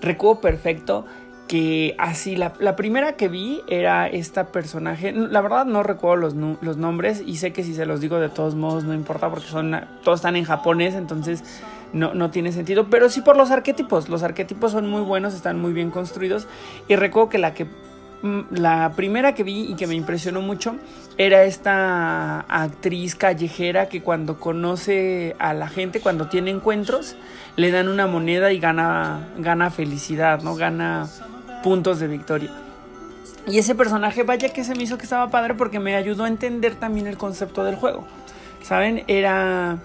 Recuerdo 0.00 0.40
perfecto 0.40 1.06
que 1.52 1.94
así, 1.98 2.34
la, 2.34 2.76
primera 2.76 3.12
que 3.12 3.28
vi 3.28 3.60
era 3.68 4.06
esta 4.08 4.46
personaje, 4.46 5.12
la 5.12 5.42
verdad 5.42 5.66
no 5.66 5.82
recuerdo 5.82 6.16
los, 6.16 6.34
los, 6.62 6.78
nombres 6.78 7.22
y 7.26 7.36
sé 7.36 7.52
que 7.52 7.62
si 7.62 7.74
se 7.74 7.84
los 7.84 8.00
digo 8.00 8.18
de 8.18 8.30
todos 8.30 8.54
modos 8.54 8.84
no 8.84 8.94
importa 8.94 9.28
porque 9.28 9.48
son, 9.48 9.78
todos 10.02 10.20
están 10.20 10.36
en 10.36 10.44
japonés, 10.44 10.94
entonces 10.94 11.44
no, 11.92 12.14
no 12.14 12.30
tiene 12.30 12.52
sentido, 12.52 12.86
pero 12.88 13.10
sí 13.10 13.20
por 13.20 13.36
los 13.36 13.50
arquetipos, 13.50 14.08
los 14.08 14.22
arquetipos 14.22 14.72
son 14.72 14.88
muy 14.88 15.02
buenos, 15.02 15.34
están 15.34 15.60
muy 15.60 15.74
bien 15.74 15.90
construidos. 15.90 16.46
Y 16.88 16.96
recuerdo 16.96 17.28
que 17.28 17.36
la 17.36 17.52
que 17.52 17.66
Mm, 18.22 18.40
la 18.50 18.92
primera 18.94 19.34
que 19.34 19.42
vi 19.42 19.64
y 19.64 19.74
que 19.74 19.88
me 19.88 19.96
impresionó 19.96 20.42
mucho 20.42 20.76
era 21.18 21.42
esta 21.42 22.40
actriz 22.42 23.16
callejera 23.16 23.88
que 23.88 24.00
cuando 24.00 24.38
conoce 24.38 25.34
a 25.40 25.52
la 25.54 25.68
gente, 25.68 26.00
cuando 26.00 26.28
tiene 26.28 26.52
encuentros, 26.52 27.16
le 27.56 27.72
dan 27.72 27.88
una 27.88 28.06
moneda 28.06 28.52
y 28.52 28.60
gana, 28.60 29.28
gana 29.38 29.70
felicidad, 29.70 30.40
¿no? 30.42 30.54
Gana 30.54 31.08
puntos 31.62 32.00
de 32.00 32.08
victoria. 32.08 32.50
Y 33.46 33.58
ese 33.58 33.74
personaje, 33.74 34.22
vaya 34.22 34.50
que 34.50 34.64
se 34.64 34.74
me 34.74 34.84
hizo 34.84 34.98
que 34.98 35.04
estaba 35.04 35.30
padre 35.30 35.54
porque 35.54 35.80
me 35.80 35.96
ayudó 35.96 36.24
a 36.24 36.28
entender 36.28 36.76
también 36.76 37.06
el 37.06 37.18
concepto 37.18 37.64
del 37.64 37.76
juego. 37.76 38.04
¿Saben? 38.62 39.04
Era... 39.08 39.78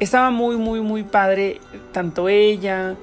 Estaba 0.00 0.30
muy, 0.30 0.56
muy, 0.56 0.80
muy 0.80 1.04
padre 1.04 1.60
tanto 1.92 2.28
ella 2.28 2.96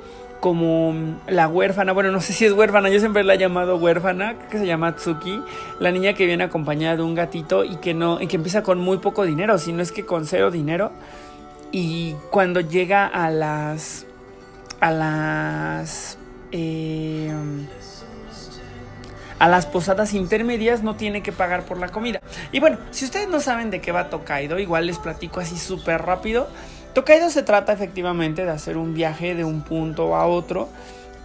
como 0.44 0.94
la 1.26 1.48
huérfana, 1.48 1.94
bueno, 1.94 2.12
no 2.12 2.20
sé 2.20 2.34
si 2.34 2.44
es 2.44 2.52
huérfana, 2.52 2.90
yo 2.90 3.00
siempre 3.00 3.24
la 3.24 3.36
he 3.36 3.38
llamado 3.38 3.78
huérfana, 3.78 4.38
que 4.50 4.58
se 4.58 4.66
llama 4.66 4.94
Tsuki, 4.94 5.42
la 5.80 5.90
niña 5.90 6.16
que 6.16 6.26
viene 6.26 6.44
acompañada 6.44 6.98
de 6.98 7.02
un 7.02 7.16
gatito 7.16 7.64
y 7.64 7.78
que 7.78 7.94
no, 7.94 8.20
y 8.20 8.28
que 8.28 8.36
empieza 8.36 8.62
con 8.62 8.78
muy 8.78 8.98
poco 8.98 9.24
dinero, 9.24 9.58
si 9.58 9.72
no 9.72 9.82
es 9.82 9.94
que 9.94 10.06
con 10.06 10.26
cero 10.26 10.52
dinero. 10.52 10.92
Y 11.72 12.16
cuando 12.30 12.60
llega 12.60 13.08
a 13.08 13.30
las, 13.30 14.06
a 14.82 14.92
las, 14.92 16.18
eh, 16.52 17.32
a 19.44 19.50
las 19.50 19.66
posadas 19.66 20.14
intermedias 20.14 20.84
no 20.84 20.96
tiene 20.96 21.22
que 21.22 21.34
pagar 21.34 21.66
por 21.66 21.78
la 21.78 21.90
comida. 21.90 22.22
Y 22.54 22.62
bueno, 22.62 22.78
si 22.92 23.04
ustedes 23.04 23.28
no 23.28 23.42
saben 23.42 23.72
de 23.72 23.82
qué 23.82 23.92
va 23.92 24.10
Tokaido, 24.10 24.58
igual 24.58 24.88
les 24.88 25.00
platico 25.00 25.42
así 25.42 25.58
súper 25.58 26.02
rápido. 26.02 26.48
Tokaido 26.94 27.30
se 27.30 27.44
trata 27.44 27.74
efectivamente 27.74 28.46
de 28.46 28.52
hacer 28.52 28.78
un 28.78 28.94
viaje 28.94 29.36
de 29.36 29.44
un 29.44 29.62
punto 29.62 30.16
a 30.16 30.28
otro. 30.28 30.70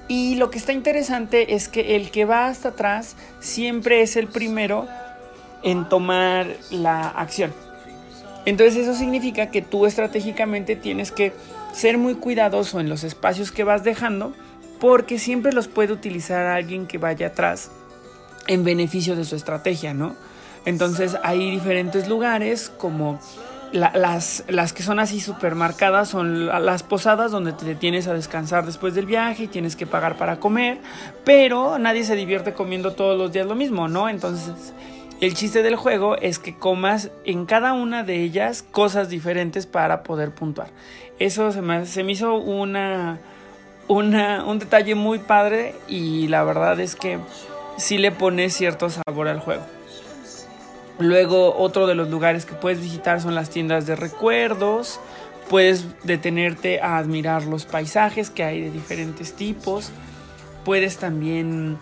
Y 0.08 0.34
lo 0.34 0.50
que 0.50 0.58
está 0.58 0.72
interesante 0.72 1.54
es 1.54 1.68
que 1.68 1.94
el 1.94 2.10
que 2.10 2.25
va 2.25 2.48
hasta 2.48 2.70
atrás 2.70 3.14
siempre 3.38 4.02
es 4.02 4.16
el 4.16 4.26
primero 4.26 4.88
en 5.62 5.88
tomar 5.88 6.48
la 6.72 7.06
acción. 7.06 7.54
Entonces 8.46 8.78
eso 8.78 8.94
significa 8.94 9.52
que 9.52 9.62
tú 9.62 9.87
estratégicamente 9.87 10.75
tienes 10.75 11.12
que 11.12 11.34
ser 11.72 11.98
muy 11.98 12.16
cuidadoso 12.16 12.80
en 12.80 12.88
los 12.88 13.04
espacios 13.04 13.52
que 13.52 13.62
vas 13.62 13.84
dejando 13.84 14.34
porque 14.80 15.20
siempre 15.20 15.52
los 15.52 15.68
puede 15.68 15.92
utilizar 15.92 16.46
alguien 16.46 16.88
que 16.88 16.98
vaya 16.98 17.28
atrás 17.28 17.70
en 18.49 18.64
beneficio 18.64 19.14
de 19.14 19.25
su 19.25 19.37
estrategia, 19.37 19.95
¿no? 19.95 20.17
Entonces 20.64 21.17
hay 21.23 21.50
diferentes 21.50 22.09
lugares 22.09 22.71
como 22.76 23.21
las, 23.73 24.45
las 24.49 24.73
que 24.73 24.83
son 24.83 24.99
así 24.99 25.21
súper 25.21 25.55
marcadas 25.55 26.09
son 26.09 26.47
las 26.47 26.83
posadas 26.83 27.31
donde 27.31 27.52
te 27.52 27.64
detienes 27.64 28.09
a 28.09 28.14
descansar 28.14 28.67
después 28.67 28.95
del 28.95 29.07
viaje 29.07 29.45
y 29.45 29.47
tienes 29.47 29.76
que 29.76 29.87
pagar 29.87 30.17
para 30.17 30.40
comer, 30.40 30.78
pero 31.25 31.78
nadie 31.78 32.05
se 32.05 32.17
divierte 32.17 32.55
comiendo 32.55 32.93
todos 32.93 33.19
los 33.19 33.33
días 33.33 33.47
lo 33.47 33.55
mismo, 33.55 33.88
¿no? 33.88 34.09
Entonces, 34.09 34.73
el 35.21 35.35
chiste 35.35 35.62
del 35.62 35.76
juego 35.76 36.17
es 36.17 36.38
que 36.38 36.57
comas 36.57 37.11
en 37.25 37.45
cada 37.45 37.73
una 37.73 38.05
de 38.05 38.23
ellas 38.23 38.62
cosas 38.62 39.09
diferentes 39.09 39.67
para 39.67 40.02
poder 40.02 40.31
puntuar. 40.31 40.69
Eso 41.19 41.52
se 41.52 41.61
me, 41.61 41.87
se 41.87 42.05
me 42.05 42.12
hizo 42.12 42.37
una, 42.37 43.19
una, 43.88 44.45
un 44.45 44.59
detalle 44.59 44.95
muy 44.95 45.19
padre 45.19 45.75
y 45.88 46.28
la 46.28 46.45
verdad 46.45 46.78
es 46.81 46.95
que 46.95 47.19
sí 47.78 47.97
le 47.97 48.12
pone 48.12 48.50
cierto 48.50 48.90
sabor 48.90 49.28
al 49.28 49.40
juego. 49.40 49.62
Luego 50.99 51.56
otro 51.56 51.87
de 51.87 51.94
los 51.94 52.11
lugares 52.11 52.44
que 52.44 52.54
puedes 52.54 52.80
visitar 52.80 53.20
son 53.20 53.35
las 53.35 53.50
tiendas 53.50 53.87
de 53.87 53.97
recuerdos. 53.97 55.00
Puedes 55.49 55.87
detenerte 56.04 56.80
a 56.82 56.99
admirar 56.99 57.44
los 57.44 57.64
paisajes 57.64 58.30
que 58.30 58.42
hay 58.42 58.61
de 58.61 58.70
diferentes 58.70 59.32
tipos. 59.35 59.90
Puedes 60.64 60.99
también 60.99 61.78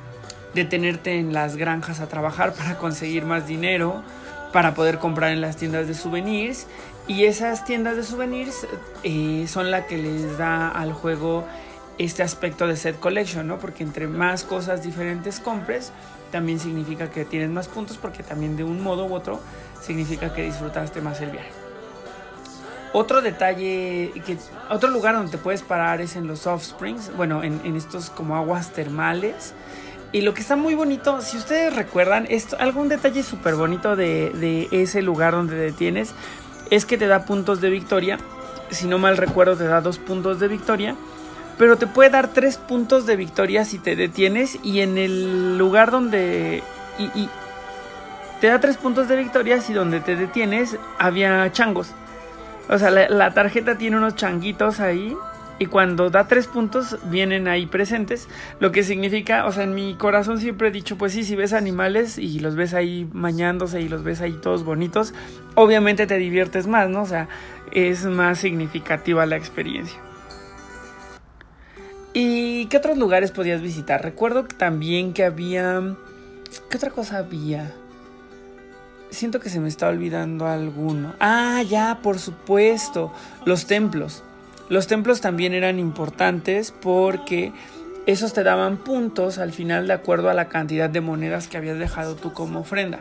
detenerte 0.54 1.18
en 1.18 1.32
las 1.32 1.56
granjas 1.56 2.00
a 2.00 2.08
trabajar 2.08 2.52
para 2.54 2.78
conseguir 2.78 3.24
más 3.24 3.46
dinero, 3.46 4.02
para 4.52 4.74
poder 4.74 4.98
comprar 4.98 5.32
en 5.32 5.40
las 5.40 5.56
tiendas 5.56 5.88
de 5.88 5.94
souvenirs. 5.94 6.66
Y 7.08 7.24
esas 7.24 7.64
tiendas 7.64 7.96
de 7.96 8.02
souvenirs 8.02 8.66
eh, 9.02 9.46
son 9.48 9.70
las 9.70 9.86
que 9.86 9.96
les 9.96 10.36
da 10.36 10.68
al 10.68 10.92
juego 10.92 11.44
este 11.98 12.22
aspecto 12.22 12.66
de 12.66 12.76
set 12.76 12.98
collection, 12.98 13.46
¿no? 13.46 13.58
Porque 13.58 13.82
entre 13.82 14.06
más 14.06 14.44
cosas 14.44 14.82
diferentes 14.82 15.40
compres, 15.40 15.92
también 16.30 16.58
significa 16.58 17.10
que 17.10 17.24
tienes 17.24 17.50
más 17.50 17.68
puntos 17.68 17.96
porque 17.96 18.22
también 18.22 18.56
de 18.56 18.64
un 18.64 18.82
modo 18.82 19.06
u 19.06 19.14
otro 19.14 19.40
significa 19.80 20.32
que 20.34 20.42
disfrutaste 20.42 21.00
más 21.00 21.20
el 21.20 21.30
viaje. 21.30 21.50
Otro 22.92 23.20
detalle, 23.20 24.12
que, 24.24 24.38
otro 24.70 24.90
lugar 24.90 25.14
donde 25.14 25.30
te 25.30 25.38
puedes 25.38 25.62
parar 25.62 26.00
es 26.00 26.16
en 26.16 26.26
los 26.26 26.40
soft 26.40 26.64
springs, 26.64 27.14
bueno, 27.16 27.42
en, 27.42 27.76
estos 27.76 28.10
como 28.10 28.36
aguas 28.36 28.72
termales. 28.72 29.54
Y 30.12 30.22
lo 30.22 30.34
que 30.34 30.40
está 30.40 30.56
muy 30.56 30.74
bonito, 30.74 31.20
si 31.20 31.36
ustedes 31.36 31.74
recuerdan, 31.74 32.26
esto, 32.30 32.56
algún 32.58 32.88
detalle 32.88 33.22
súper 33.22 33.54
bonito 33.54 33.96
de, 33.96 34.30
de 34.30 34.68
ese 34.70 35.02
lugar 35.02 35.32
donde 35.32 35.56
detienes 35.56 36.14
es 36.70 36.86
que 36.86 36.96
te 36.96 37.06
da 37.06 37.24
puntos 37.24 37.60
de 37.60 37.70
victoria. 37.70 38.18
Si 38.70 38.86
no 38.86 38.98
mal 38.98 39.16
recuerdo, 39.16 39.56
te 39.56 39.64
da 39.64 39.80
dos 39.80 39.98
puntos 39.98 40.40
de 40.40 40.48
victoria 40.48 40.96
pero 41.58 41.76
te 41.76 41.86
puede 41.86 42.10
dar 42.10 42.28
tres 42.28 42.58
puntos 42.58 43.06
de 43.06 43.16
victoria 43.16 43.64
si 43.64 43.78
te 43.78 43.96
detienes 43.96 44.58
y 44.62 44.80
en 44.80 44.98
el 44.98 45.58
lugar 45.58 45.90
donde... 45.90 46.62
Y, 46.98 47.28
te 48.40 48.48
da 48.48 48.60
tres 48.60 48.76
puntos 48.76 49.08
de 49.08 49.16
victoria 49.16 49.62
si 49.62 49.72
donde 49.72 50.00
te 50.00 50.14
detienes 50.14 50.76
había 50.98 51.50
changos. 51.52 51.92
O 52.68 52.78
sea, 52.78 52.90
la, 52.90 53.32
tarjeta 53.32 53.78
tiene 53.78 53.96
unos 53.96 54.16
changuitos 54.16 54.80
ahí 54.80 55.16
Y 55.58 55.66
cuando 55.66 56.10
da 56.10 56.28
tres 56.28 56.46
puntos, 56.46 56.98
vienen 57.04 57.48
ahí 57.48 57.64
presentes, 57.64 58.28
lo 58.60 58.72
que 58.72 58.82
significa, 58.82 59.46
o 59.46 59.52
sea, 59.52 59.64
en 59.64 59.74
mi 59.74 59.94
corazón 59.94 60.38
siempre 60.38 60.68
he 60.68 60.70
dicho, 60.70 60.98
pues 60.98 61.12
sí, 61.12 61.24
si 61.24 61.34
ves 61.34 61.54
animales 61.54 62.18
y 62.18 62.40
los 62.40 62.56
ves 62.56 62.74
ahí 62.74 63.08
mañándose 63.14 63.80
y 63.80 63.88
los 63.88 64.04
ves 64.04 64.20
ahí 64.20 64.34
todos 64.34 64.64
bonitos, 64.64 65.14
obviamente 65.54 66.06
te 66.06 66.18
diviertes 66.18 66.66
más, 66.66 66.90
¿no? 66.90 67.02
O 67.02 67.06
sea, 67.06 67.28
es 67.72 68.04
más 68.04 68.38
significativa 68.38 69.24
la 69.24 69.36
experiencia. 69.36 69.98
¿Y 72.18 72.64
qué 72.68 72.78
otros 72.78 72.96
lugares 72.96 73.30
podías 73.30 73.60
visitar? 73.60 74.02
Recuerdo 74.02 74.44
también 74.44 75.12
que 75.12 75.22
había... 75.22 75.82
¿Qué 76.70 76.78
otra 76.78 76.88
cosa 76.88 77.18
había? 77.18 77.74
Siento 79.10 79.38
que 79.38 79.50
se 79.50 79.60
me 79.60 79.68
está 79.68 79.88
olvidando 79.88 80.46
alguno. 80.46 81.12
Ah, 81.20 81.62
ya, 81.68 81.98
por 82.02 82.18
supuesto. 82.18 83.12
Los 83.44 83.66
templos. 83.66 84.24
Los 84.70 84.86
templos 84.86 85.20
también 85.20 85.52
eran 85.52 85.78
importantes 85.78 86.70
porque 86.72 87.52
esos 88.06 88.32
te 88.32 88.44
daban 88.44 88.78
puntos 88.78 89.36
al 89.36 89.52
final 89.52 89.86
de 89.86 89.92
acuerdo 89.92 90.30
a 90.30 90.34
la 90.34 90.48
cantidad 90.48 90.88
de 90.88 91.02
monedas 91.02 91.48
que 91.48 91.58
habías 91.58 91.78
dejado 91.78 92.16
tú 92.16 92.32
como 92.32 92.60
ofrenda. 92.60 93.00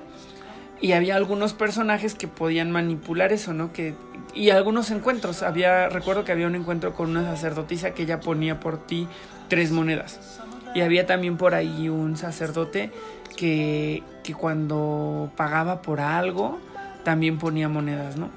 Y 0.81 0.91
había 0.91 1.15
algunos 1.15 1.53
personajes 1.53 2.15
que 2.15 2.27
podían 2.27 2.69
manipular 2.69 3.31
eso, 3.31 3.53
¿no? 3.53 3.71
Que, 3.71 3.95
y 4.35 4.49
algunos 4.49 4.91
encuentros. 4.91 5.41
Había, 5.41 5.89
recuerdo 5.89 6.25
que 6.25 6.31
había 6.31 6.47
un 6.47 6.55
encuentro 6.55 6.93
con 6.93 7.09
una 7.09 7.23
sacerdotisa 7.23 7.91
que 7.91 8.03
ella 8.03 8.19
ponía 8.19 8.59
por 8.59 8.85
ti 8.85 9.07
tres 9.47 9.71
monedas. 9.71 10.41
Y 10.75 10.81
había 10.81 11.05
también 11.05 11.37
por 11.37 11.55
ahí 11.55 11.89
un 11.89 12.17
sacerdote 12.17 12.91
que, 13.37 14.03
que 14.23 14.33
cuando 14.33 15.31
pagaba 15.37 15.81
por 15.81 16.01
algo 16.01 16.59
también 17.03 17.39
ponía 17.39 17.69
monedas, 17.69 18.17
¿no? 18.17 18.29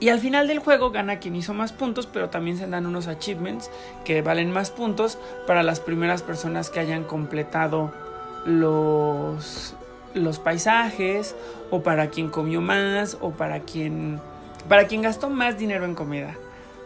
Y 0.00 0.08
al 0.08 0.18
final 0.18 0.48
del 0.48 0.58
juego 0.58 0.90
gana 0.90 1.20
quien 1.20 1.36
hizo 1.36 1.54
más 1.54 1.72
puntos, 1.72 2.08
pero 2.08 2.28
también 2.28 2.58
se 2.58 2.66
dan 2.66 2.86
unos 2.86 3.06
achievements 3.06 3.70
que 4.04 4.20
valen 4.20 4.50
más 4.50 4.72
puntos 4.72 5.16
para 5.46 5.62
las 5.62 5.78
primeras 5.78 6.22
personas 6.22 6.70
que 6.70 6.80
hayan 6.80 7.04
completado 7.04 7.92
los, 8.44 9.76
los 10.14 10.40
paisajes, 10.40 11.36
o 11.70 11.84
para 11.84 12.08
quien 12.08 12.30
comió 12.30 12.60
más, 12.60 13.16
o 13.20 13.30
para 13.30 13.60
quien, 13.60 14.20
para 14.68 14.86
quien 14.86 15.02
gastó 15.02 15.30
más 15.30 15.58
dinero 15.58 15.84
en 15.84 15.94
comida. 15.94 16.34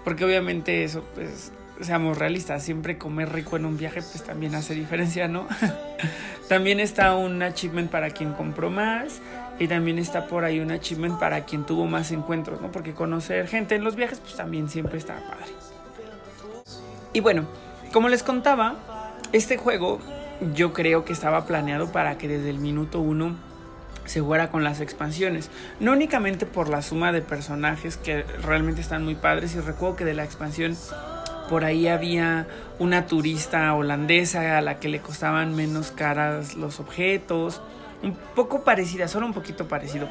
Porque 0.05 0.25
obviamente 0.25 0.85
eso, 0.85 1.05
pues, 1.15 1.53
seamos 1.81 2.17
realistas, 2.17 2.63
siempre 2.63 2.99
comer 2.99 3.33
rico 3.33 3.57
en 3.57 3.65
un 3.65 3.77
viaje, 3.77 4.01
pues 4.03 4.23
también 4.23 4.55
hace 4.55 4.75
diferencia, 4.75 5.29
¿no? 5.29 5.47
también 6.49 6.81
está 6.81 7.15
un 7.15 7.43
achievement 7.43 7.91
para 7.91 8.11
quien 8.11 8.33
compró 8.33 8.71
más 8.71 9.21
y 9.59 9.69
también 9.69 9.99
está 9.99 10.27
por 10.27 10.45
ahí 10.45 10.61
un 10.61 10.71
achievement 10.71 11.19
para 11.19 11.45
quien 11.45 11.65
tuvo 11.65 11.87
más 11.87 12.13
encuentros, 12.13 12.61
¿no? 12.61 12.71
Porque 12.71 12.95
conocer 12.95 13.49
gente 13.49 13.75
en 13.75 13.85
los 13.85 13.97
viajes, 13.97 14.21
pues 14.21 14.37
también 14.37 14.69
siempre 14.69 14.99
está 14.99 15.15
padre. 15.15 15.53
Y 17.13 17.21
bueno, 17.21 17.47
como 17.93 18.09
les 18.09 18.23
contaba, 18.23 18.77
este 19.33 19.57
juego 19.57 20.01
yo 20.55 20.73
creo 20.73 21.05
que 21.05 21.13
estaba 21.13 21.47
planeado 21.47 21.91
para 21.93 22.19
que 22.19 22.29
desde 22.29 22.51
el 22.51 22.59
minuto 22.59 23.01
uno 23.01 23.37
se 24.07 24.21
jugara 24.21 24.51
con 24.51 24.65
las 24.65 24.81
expansiones. 24.81 25.51
No 25.79 25.93
únicamente 25.93 26.47
por 26.47 26.69
la 26.69 26.83
suma 26.83 27.13
de 27.13 27.21
personajes 27.21 27.97
que 27.97 28.23
realmente 28.43 28.81
están 28.81 29.05
muy 29.05 29.15
padres. 29.15 29.55
Y 29.55 29.61
recuerdo 29.61 29.97
que 29.97 30.05
de 30.05 30.15
la 30.15 30.25
expansión 30.25 30.77
por 31.49 31.65
ahí 31.65 31.87
había 31.87 32.47
una 32.79 33.07
turista 33.07 33.73
holandesa 33.75 34.59
a 34.59 34.61
la 34.61 34.81
que 34.81 34.89
le 34.89 35.01
costaban 35.01 35.55
menos 35.55 35.93
caras 35.93 36.55
los 36.55 36.81
objetos 36.81 37.61
un 38.03 38.15
poco 38.35 38.63
parecida, 38.63 39.09
solo 39.09 39.27
un 39.27 39.33
poquito 39.33 39.69
parecido 39.69 40.09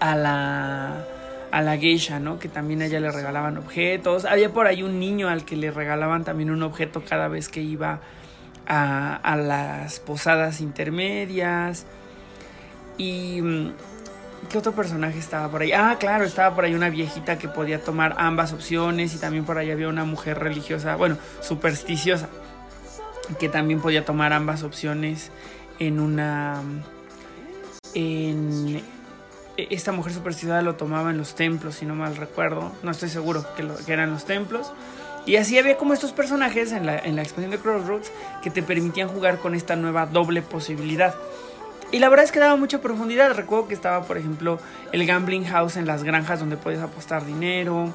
a 0.00 0.16
la 0.16 1.04
a 1.50 1.62
la 1.62 1.76
geisha, 1.76 2.20
¿no? 2.20 2.38
Que 2.38 2.48
también 2.48 2.80
a 2.80 2.86
ella 2.86 3.00
le 3.00 3.10
regalaban 3.10 3.58
objetos. 3.58 4.24
Había 4.24 4.52
por 4.52 4.68
ahí 4.68 4.84
un 4.84 5.00
niño 5.00 5.28
al 5.28 5.44
que 5.44 5.56
le 5.56 5.72
regalaban 5.72 6.22
también 6.22 6.50
un 6.50 6.62
objeto 6.62 7.02
cada 7.04 7.26
vez 7.26 7.48
que 7.48 7.60
iba 7.60 8.00
a, 8.68 9.16
a 9.16 9.36
las 9.36 9.98
posadas 9.98 10.60
intermedias. 10.60 11.86
Y... 13.00 13.40
Mm, 13.40 13.72
¿Qué 14.48 14.58
otro 14.58 14.72
personaje 14.72 15.18
estaba 15.18 15.48
por 15.48 15.60
ahí? 15.62 15.70
Ah, 15.72 15.96
claro, 16.00 16.24
estaba 16.24 16.54
por 16.54 16.64
ahí 16.64 16.74
una 16.74 16.88
viejita 16.88 17.38
que 17.38 17.46
podía 17.46 17.84
tomar 17.84 18.16
ambas 18.18 18.52
opciones 18.52 19.14
y 19.14 19.18
también 19.18 19.44
por 19.44 19.58
ahí 19.58 19.70
había 19.70 19.86
una 19.86 20.04
mujer 20.04 20.38
religiosa, 20.38 20.96
bueno, 20.96 21.18
supersticiosa, 21.40 22.28
que 23.38 23.50
también 23.50 23.80
podía 23.80 24.04
tomar 24.04 24.32
ambas 24.32 24.62
opciones 24.62 25.30
en 25.78 26.00
una... 26.00 26.62
En, 27.94 28.82
esta 29.56 29.92
mujer 29.92 30.14
supersticiosa 30.14 30.62
lo 30.62 30.74
tomaba 30.74 31.10
en 31.10 31.18
los 31.18 31.34
templos, 31.34 31.76
si 31.76 31.86
no 31.86 31.94
mal 31.94 32.16
recuerdo. 32.16 32.72
No 32.82 32.90
estoy 32.90 33.10
seguro 33.10 33.44
que, 33.54 33.92
eran 33.92 34.10
los 34.10 34.24
templos. 34.24 34.72
Y 35.26 35.36
así 35.36 35.58
había 35.58 35.76
como 35.76 35.92
estos 35.92 36.12
personajes 36.12 36.72
en 36.72 36.86
la 36.86 36.96
expansión 36.96 37.50
de 37.50 37.58
Crossroads 37.58 38.10
que 38.42 38.50
te 38.50 38.62
permitían 38.62 39.08
jugar 39.08 39.38
con 39.38 39.54
esta 39.54 39.76
nueva 39.76 40.06
doble 40.06 40.40
posibilidad. 40.40 41.14
Y 41.92 41.98
la 41.98 42.08
verdad 42.08 42.24
es 42.24 42.32
que 42.32 42.38
daba 42.38 42.56
mucha 42.56 42.80
profundidad. 42.80 43.34
Recuerdo 43.34 43.68
que 43.68 43.74
estaba, 43.74 44.04
por 44.04 44.16
ejemplo, 44.16 44.60
el 44.92 45.06
gambling 45.06 45.44
house 45.44 45.76
en 45.76 45.86
las 45.86 46.04
granjas 46.04 46.40
donde 46.40 46.56
puedes 46.56 46.80
apostar 46.80 47.24
dinero. 47.24 47.92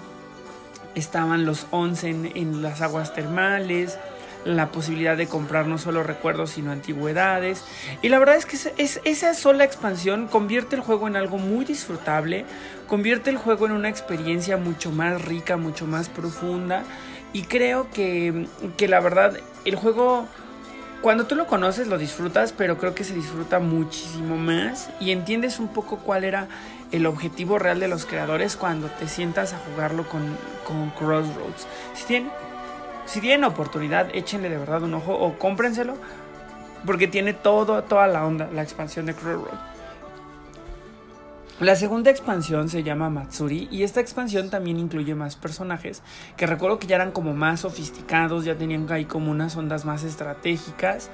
Estaban 0.95 1.45
los 1.45 1.67
onsen 1.71 2.31
en 2.35 2.61
las 2.61 2.81
aguas 2.81 3.13
termales 3.13 3.97
la 4.45 4.71
posibilidad 4.71 5.17
de 5.17 5.27
comprar 5.27 5.65
no 5.67 5.77
solo 5.77 6.03
recuerdos 6.03 6.51
sino 6.51 6.71
antigüedades. 6.71 7.63
Y 8.01 8.09
la 8.09 8.19
verdad 8.19 8.35
es 8.35 8.45
que 8.45 8.55
es, 8.77 9.01
esa 9.03 9.33
sola 9.33 9.63
expansión 9.63 10.27
convierte 10.27 10.75
el 10.75 10.81
juego 10.81 11.07
en 11.07 11.15
algo 11.15 11.37
muy 11.37 11.65
disfrutable, 11.65 12.45
convierte 12.87 13.31
el 13.31 13.37
juego 13.37 13.65
en 13.65 13.73
una 13.73 13.89
experiencia 13.89 14.55
mucho 14.55 14.91
más 14.91 15.23
rica, 15.23 15.57
mucho 15.57 15.87
más 15.87 16.09
profunda. 16.09 16.83
Y 17.33 17.43
creo 17.43 17.89
que, 17.91 18.47
que 18.77 18.87
la 18.87 19.01
verdad 19.01 19.37
el 19.65 19.75
juego 19.75 20.27
cuando 21.05 21.27
tú 21.27 21.35
lo 21.35 21.45
conoces 21.45 21.85
lo 21.85 21.99
disfrutas, 21.99 22.51
pero 22.51 22.79
creo 22.79 22.95
que 22.95 23.03
se 23.03 23.13
disfruta 23.13 23.59
muchísimo 23.59 24.37
más 24.37 24.89
y 24.99 25.11
entiendes 25.11 25.59
un 25.59 25.67
poco 25.67 25.97
cuál 25.97 26.23
era 26.23 26.47
el 26.91 27.05
objetivo 27.05 27.59
real 27.59 27.79
de 27.79 27.87
los 27.87 28.07
creadores 28.07 28.55
cuando 28.55 28.87
te 28.87 29.07
sientas 29.07 29.53
a 29.53 29.59
jugarlo 29.59 30.07
con, 30.09 30.25
Crossroads. 30.97 31.67
Si 31.93 32.05
tienen 32.05 32.31
si 33.05 33.45
oportunidad, 33.45 34.07
échenle 34.15 34.49
de 34.49 34.57
verdad 34.57 34.81
un 34.81 34.95
ojo 34.95 35.13
o 35.13 35.37
cómprenselo. 35.37 35.95
Porque 36.87 37.07
tiene 37.07 37.33
todo, 37.33 37.83
toda 37.83 38.07
la 38.07 38.25
onda, 38.25 38.49
la 38.51 38.63
expansión 38.63 39.05
de 39.05 39.13
Crossroad. 39.13 39.74
La 41.61 41.77
segunda 41.77 42.11
expansión 42.11 42.67
se 42.67 42.83
llama 42.83 43.09
Matsuri 43.09 43.69
y 43.71 43.83
esta 43.83 44.01
expansión 44.01 44.49
también 44.49 44.77
incluye 44.77 45.15
más 45.15 45.37
personajes 45.37 46.03
que 46.35 46.47
recuerdo 46.47 46.79
que 46.79 46.87
ya 46.87 46.97
eran 46.97 47.11
como 47.13 47.33
más 47.33 47.61
sofisticados, 47.61 48.43
ya 48.43 48.55
tenían 48.55 48.91
ahí 48.91 49.05
como 49.05 49.31
unas 49.31 49.55
ondas 49.55 49.85
más 49.85 50.03
estratégicas. 50.03 51.09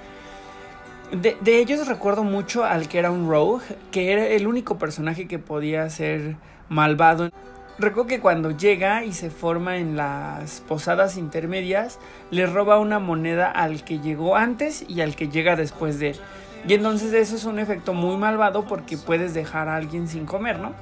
De, 1.12 1.38
ellos 1.46 1.88
recuerdo 1.88 2.24
mucho 2.24 2.66
al 2.66 2.88
que 2.88 2.98
era 2.98 3.12
un 3.12 3.30
rogue, 3.30 3.64
que 3.92 4.12
era 4.14 4.26
el 4.26 4.48
único 4.48 4.80
personaje 4.80 5.28
que 5.28 5.38
podía 5.38 5.88
ser 5.92 6.38
malvado. 6.70 7.30
Recuerdo 7.78 8.08
que 8.08 8.20
cuando 8.20 8.50
llega 8.50 9.06
y 9.06 9.14
se 9.14 9.30
forma 9.30 9.78
en 9.78 9.96
las 9.96 10.62
posadas 10.62 11.18
intermedias, 11.18 12.00
le 12.32 12.48
roba 12.48 12.80
una 12.80 12.98
moneda 12.98 13.52
al 13.52 13.84
que 13.84 14.00
llegó 14.00 14.36
antes 14.36 14.86
y 14.88 15.02
al 15.02 15.16
que 15.16 15.30
llega 15.30 15.56
después 15.56 16.00
de 16.00 16.12
él. 16.12 16.20
Y 16.68 16.74
entonces 16.74 17.14
eso 17.14 17.36
es 17.36 17.46
un 17.46 17.60
efecto 17.60 17.94
muy 17.94 18.18
malvado 18.18 18.66
porque 18.66 18.98
puedes 18.98 19.34
dejar 19.34 19.68
a 19.68 19.76
alguien 19.76 20.08
sin 20.08 20.26
comer, 20.26 20.60
¿no? 20.60 20.74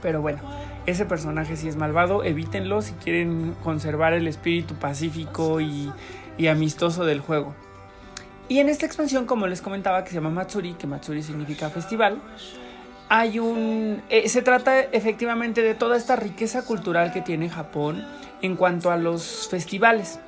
Pero 0.00 0.22
bueno, 0.22 0.40
ese 0.86 1.04
personaje 1.04 1.56
sí 1.56 1.68
es 1.68 1.76
malvado, 1.76 2.24
evítenlo 2.24 2.82
si 2.82 2.92
quieren 2.94 3.54
conservar 3.62 4.14
el 4.14 4.26
espíritu 4.26 4.74
pacífico 4.74 5.60
y, 5.60 5.92
y 6.38 6.46
amistoso 6.48 7.04
del 7.04 7.20
juego. 7.20 7.54
Y 8.48 8.58
en 8.58 8.68
esta 8.68 8.86
expansión, 8.86 9.26
como 9.26 9.46
les 9.46 9.62
comentaba, 9.62 10.02
que 10.02 10.10
se 10.10 10.16
llama 10.16 10.30
Matsuri, 10.30 10.74
que 10.74 10.86
Matsuri 10.86 11.22
significa 11.22 11.70
festival, 11.70 12.18
hay 13.08 13.38
un... 13.38 14.02
Eh, 14.08 14.28
se 14.28 14.42
trata 14.42 14.80
efectivamente 14.80 15.62
de 15.62 15.74
toda 15.74 15.96
esta 15.96 16.16
riqueza 16.16 16.64
cultural 16.64 17.12
que 17.12 17.20
tiene 17.20 17.48
Japón 17.48 18.04
en 18.40 18.56
cuanto 18.56 18.90
a 18.90 18.96
los 18.96 19.48
festivales. 19.50 20.18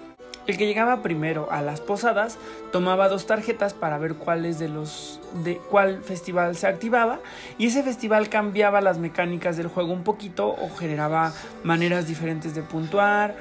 El 0.47 0.59
que 0.59 0.67
llegaba 0.67 1.03
primero 1.03 1.49
a 1.51 1.63
las 1.63 1.81
posadas 1.81 2.39
tomaba 2.71 3.09
dos 3.09 3.27
tarjetas 3.27 3.73
para 3.73 3.97
ver 3.97 4.15
cuáles 4.15 4.59
de 4.59 4.69
los 4.69 5.21
de 5.43 5.57
cuál 5.71 6.03
festival 6.03 6.55
se 6.57 6.67
activaba 6.67 7.21
y 7.57 7.69
ese 7.69 7.83
festival 7.83 8.29
cambiaba 8.29 8.81
las 8.83 8.99
mecánicas 8.99 9.57
del 9.57 9.69
juego 9.69 9.93
un 9.93 10.05
poquito 10.05 10.49
o 10.49 10.71
generaba 10.77 11.33
maneras 11.63 12.07
diferentes 12.07 12.55
de 12.55 12.63
puntuar 12.63 13.37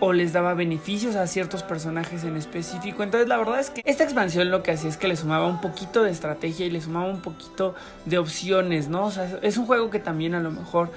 o 0.00 0.12
les 0.12 0.32
daba 0.32 0.54
beneficios 0.54 1.16
a 1.16 1.26
ciertos 1.26 1.62
personajes 1.62 2.24
en 2.24 2.36
específico. 2.36 3.02
Entonces 3.02 3.28
la 3.28 3.36
verdad 3.36 3.60
es 3.60 3.70
que 3.70 3.82
esta 3.84 4.04
expansión 4.04 4.50
lo 4.50 4.62
que 4.62 4.72
hacía 4.72 4.88
es 4.88 4.96
que 4.96 5.08
le 5.08 5.16
sumaba 5.16 5.46
un 5.46 5.60
poquito 5.60 6.02
de 6.02 6.10
estrategia 6.10 6.66
y 6.66 6.70
le 6.70 6.80
sumaba 6.80 7.06
un 7.06 7.20
poquito 7.20 7.74
de 8.04 8.18
opciones, 8.18 8.88
¿no? 8.88 9.06
O 9.06 9.10
sea, 9.10 9.38
es 9.42 9.56
un 9.56 9.66
juego 9.66 9.90
que 9.90 9.98
también 9.98 10.34
a 10.34 10.40
lo 10.40 10.50
mejor 10.50 10.90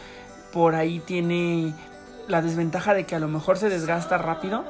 por 0.51 0.75
ahí 0.75 0.99
tiene 0.99 1.73
la 2.27 2.41
desventaja 2.41 2.93
de 2.93 3.05
que 3.05 3.15
a 3.15 3.19
lo 3.19 3.27
mejor 3.27 3.57
se 3.57 3.69
desgasta 3.69 4.17
rápido, 4.17 4.63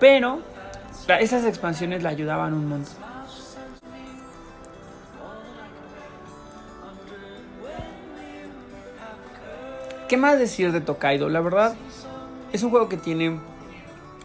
pero 0.00 0.40
esas 1.20 1.44
expansiones 1.44 2.02
le 2.02 2.08
ayudaban 2.08 2.54
un 2.54 2.68
montón. 2.68 2.94
¿Qué 10.08 10.16
más 10.16 10.38
decir 10.38 10.72
de 10.72 10.80
Tokaido? 10.80 11.28
La 11.28 11.40
verdad, 11.40 11.74
es 12.52 12.62
un 12.62 12.70
juego 12.70 12.88
que 12.88 12.96
tiene 12.96 13.38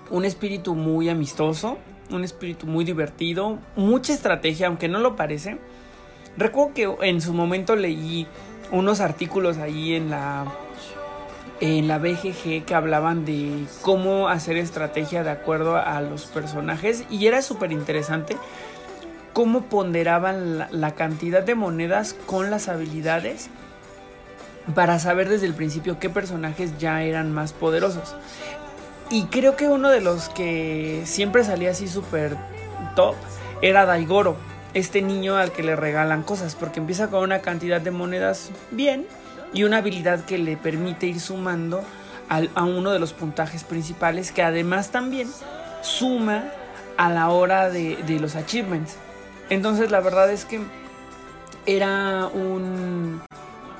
un 0.09 0.23
espíritu 0.23 0.75
muy 0.75 1.09
amistoso, 1.09 1.77
un 2.09 2.23
espíritu 2.23 2.67
muy 2.67 2.85
divertido, 2.85 3.59
mucha 3.75 4.13
estrategia, 4.13 4.67
aunque 4.67 4.87
no 4.87 4.99
lo 4.99 5.17
parece. 5.17 5.57
Recuerdo 6.37 6.73
que 6.73 6.95
en 7.01 7.19
su 7.19 7.33
momento 7.33 7.75
leí 7.75 8.27
unos 8.71 9.01
artículos 9.01 9.57
ahí 9.57 9.93
en 9.93 10.09
la 10.09 10.45
en 11.59 11.87
la 11.87 11.97
BGG 11.97 12.65
que 12.65 12.75
hablaban 12.75 13.25
de 13.25 13.65
cómo 13.81 14.27
hacer 14.27 14.57
estrategia 14.57 15.23
de 15.23 15.31
acuerdo 15.31 15.77
a 15.77 16.01
los 16.01 16.25
personajes 16.25 17.05
y 17.09 17.27
era 17.27 17.41
súper 17.41 17.71
interesante 17.71 18.37
cómo 19.33 19.63
ponderaban 19.63 20.67
la, 20.71 20.91
cantidad 20.95 21.43
de 21.43 21.55
monedas 21.55 22.15
con 22.25 22.51
las 22.51 22.69
habilidades 22.69 23.49
para 24.75 24.99
saber 24.99 25.27
desde 25.27 25.47
el 25.47 25.53
principio 25.53 25.99
qué 25.99 26.09
personajes 26.09 26.77
ya 26.77 27.03
eran 27.03 27.31
más 27.31 27.51
poderosos. 27.51 28.15
Y 29.09 29.25
creo 29.25 29.55
que 29.55 29.67
uno 29.67 29.89
de 29.89 30.01
los 30.01 30.29
que 30.29 31.01
siempre 31.05 31.43
salía 31.43 31.71
así 31.71 31.87
súper 31.87 32.37
top 32.95 33.15
era 33.61 33.85
Daigoro, 33.85 34.37
este 34.73 35.01
niño 35.01 35.35
al 35.35 35.51
que 35.51 35.63
le 35.63 35.75
regalan 35.75 36.23
cosas, 36.23 36.55
porque 36.55 36.79
empieza 36.79 37.09
con 37.09 37.23
una 37.23 37.39
cantidad 37.39 37.81
de 37.81 37.91
monedas 37.91 38.51
bien 38.71 39.07
y 39.53 39.63
una 39.63 39.77
habilidad 39.77 40.25
que 40.25 40.37
le 40.37 40.57
permite 40.57 41.07
ir 41.07 41.19
sumando 41.19 41.83
a 42.29 42.63
uno 42.63 42.91
de 42.91 42.99
los 42.99 43.13
puntajes 43.13 43.63
principales 43.63 44.31
que 44.31 44.41
además 44.41 44.89
también 44.89 45.29
suma 45.81 46.45
a 46.97 47.09
la 47.11 47.29
hora 47.29 47.69
de, 47.69 47.97
de 48.07 48.19
los 48.19 48.35
achievements. 48.35 48.95
Entonces 49.49 49.91
la 49.91 49.99
verdad 49.99 50.31
es 50.31 50.45
que 50.45 50.61
era 51.65 52.27
un... 52.27 53.21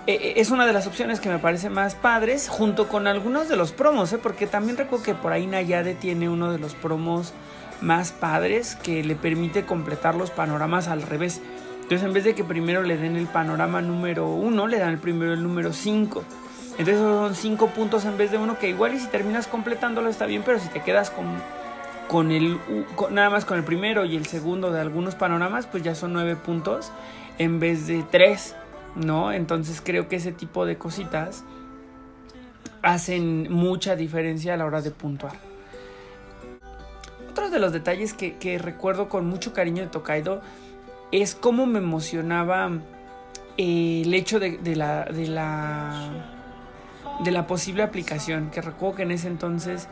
E, 0.05 0.13
e, 0.13 0.41
es 0.41 0.51
una 0.51 0.67
de 0.67 0.73
las 0.73 0.85
opciones 0.85 1.19
que 1.19 1.29
me 1.29 1.39
parece 1.39 1.69
más 1.69 1.95
padres, 1.95 2.49
junto 2.49 2.87
con 2.87 3.07
algunos 3.07 3.47
de 3.47 3.55
los 3.55 3.71
promos, 3.71 4.11
¿eh? 4.13 4.19
porque 4.21 4.47
también 4.47 4.77
recuerdo 4.77 5.03
que 5.03 5.15
por 5.15 5.31
ahí 5.31 5.47
Nayade 5.47 5.95
tiene 5.95 6.29
uno 6.29 6.51
de 6.51 6.59
los 6.59 6.75
promos 6.75 7.33
más 7.81 8.11
padres 8.11 8.75
que 8.75 9.03
le 9.03 9.15
permite 9.15 9.65
completar 9.65 10.15
los 10.15 10.29
panoramas 10.29 10.87
al 10.87 11.01
revés. 11.01 11.41
Entonces, 11.93 12.07
en 12.07 12.13
vez 12.15 12.23
de 12.23 12.33
que 12.33 12.43
primero 12.43 12.81
le 12.81 12.97
den 12.97 13.15
el 13.17 13.27
panorama 13.27 13.79
número 13.79 14.27
uno, 14.27 14.65
le 14.65 14.79
dan 14.79 14.97
primero 14.97 15.33
el 15.33 15.43
número 15.43 15.73
5. 15.73 16.23
Entonces, 16.79 16.97
son 16.97 17.35
5 17.35 17.67
puntos 17.67 18.05
en 18.05 18.17
vez 18.17 18.31
de 18.31 18.39
uno, 18.39 18.57
que 18.57 18.67
igual 18.67 18.95
y 18.95 18.99
si 18.99 19.05
terminas 19.09 19.45
completándolo 19.45 20.09
está 20.09 20.25
bien, 20.25 20.41
pero 20.43 20.57
si 20.57 20.69
te 20.69 20.81
quedas 20.81 21.11
con, 21.11 21.27
con 22.07 22.31
el 22.31 22.57
nada 23.11 23.29
más 23.29 23.45
con 23.45 23.59
el 23.59 23.63
primero 23.63 24.05
y 24.05 24.15
el 24.15 24.25
segundo 24.25 24.71
de 24.71 24.81
algunos 24.81 25.13
panoramas, 25.13 25.67
pues 25.67 25.83
ya 25.83 25.93
son 25.93 26.13
9 26.13 26.35
puntos 26.35 26.91
en 27.37 27.59
vez 27.59 27.85
de 27.85 28.03
3, 28.09 28.55
¿no? 28.95 29.31
Entonces, 29.31 29.79
creo 29.79 30.07
que 30.07 30.15
ese 30.15 30.31
tipo 30.31 30.65
de 30.65 30.79
cositas 30.79 31.43
hacen 32.81 33.53
mucha 33.53 33.95
diferencia 33.95 34.55
a 34.55 34.57
la 34.57 34.65
hora 34.65 34.81
de 34.81 34.89
puntuar. 34.89 35.33
Otro 37.29 37.51
de 37.51 37.59
los 37.59 37.71
detalles 37.71 38.15
que 38.15 38.57
recuerdo 38.57 39.09
con 39.09 39.27
mucho 39.27 39.53
cariño 39.53 39.83
de 39.83 39.89
Tokaido 39.89 40.41
es 41.21 41.35
cómo 41.35 41.65
me 41.65 41.79
emocionaba 41.79 42.71
eh, 43.57 44.01
el 44.03 44.13
hecho 44.13 44.39
de, 44.39 44.57
la, 44.75 45.05
de, 45.05 45.27
la, 45.27 46.09
de 47.23 47.31
la 47.31 47.45
posible 47.45 47.83
aplicación, 47.83 48.49
que 48.49 48.61
recuerdo 48.61 48.95
que 48.97 49.03
en 49.03 49.11
ese 49.11 49.27
entonces 49.27 49.87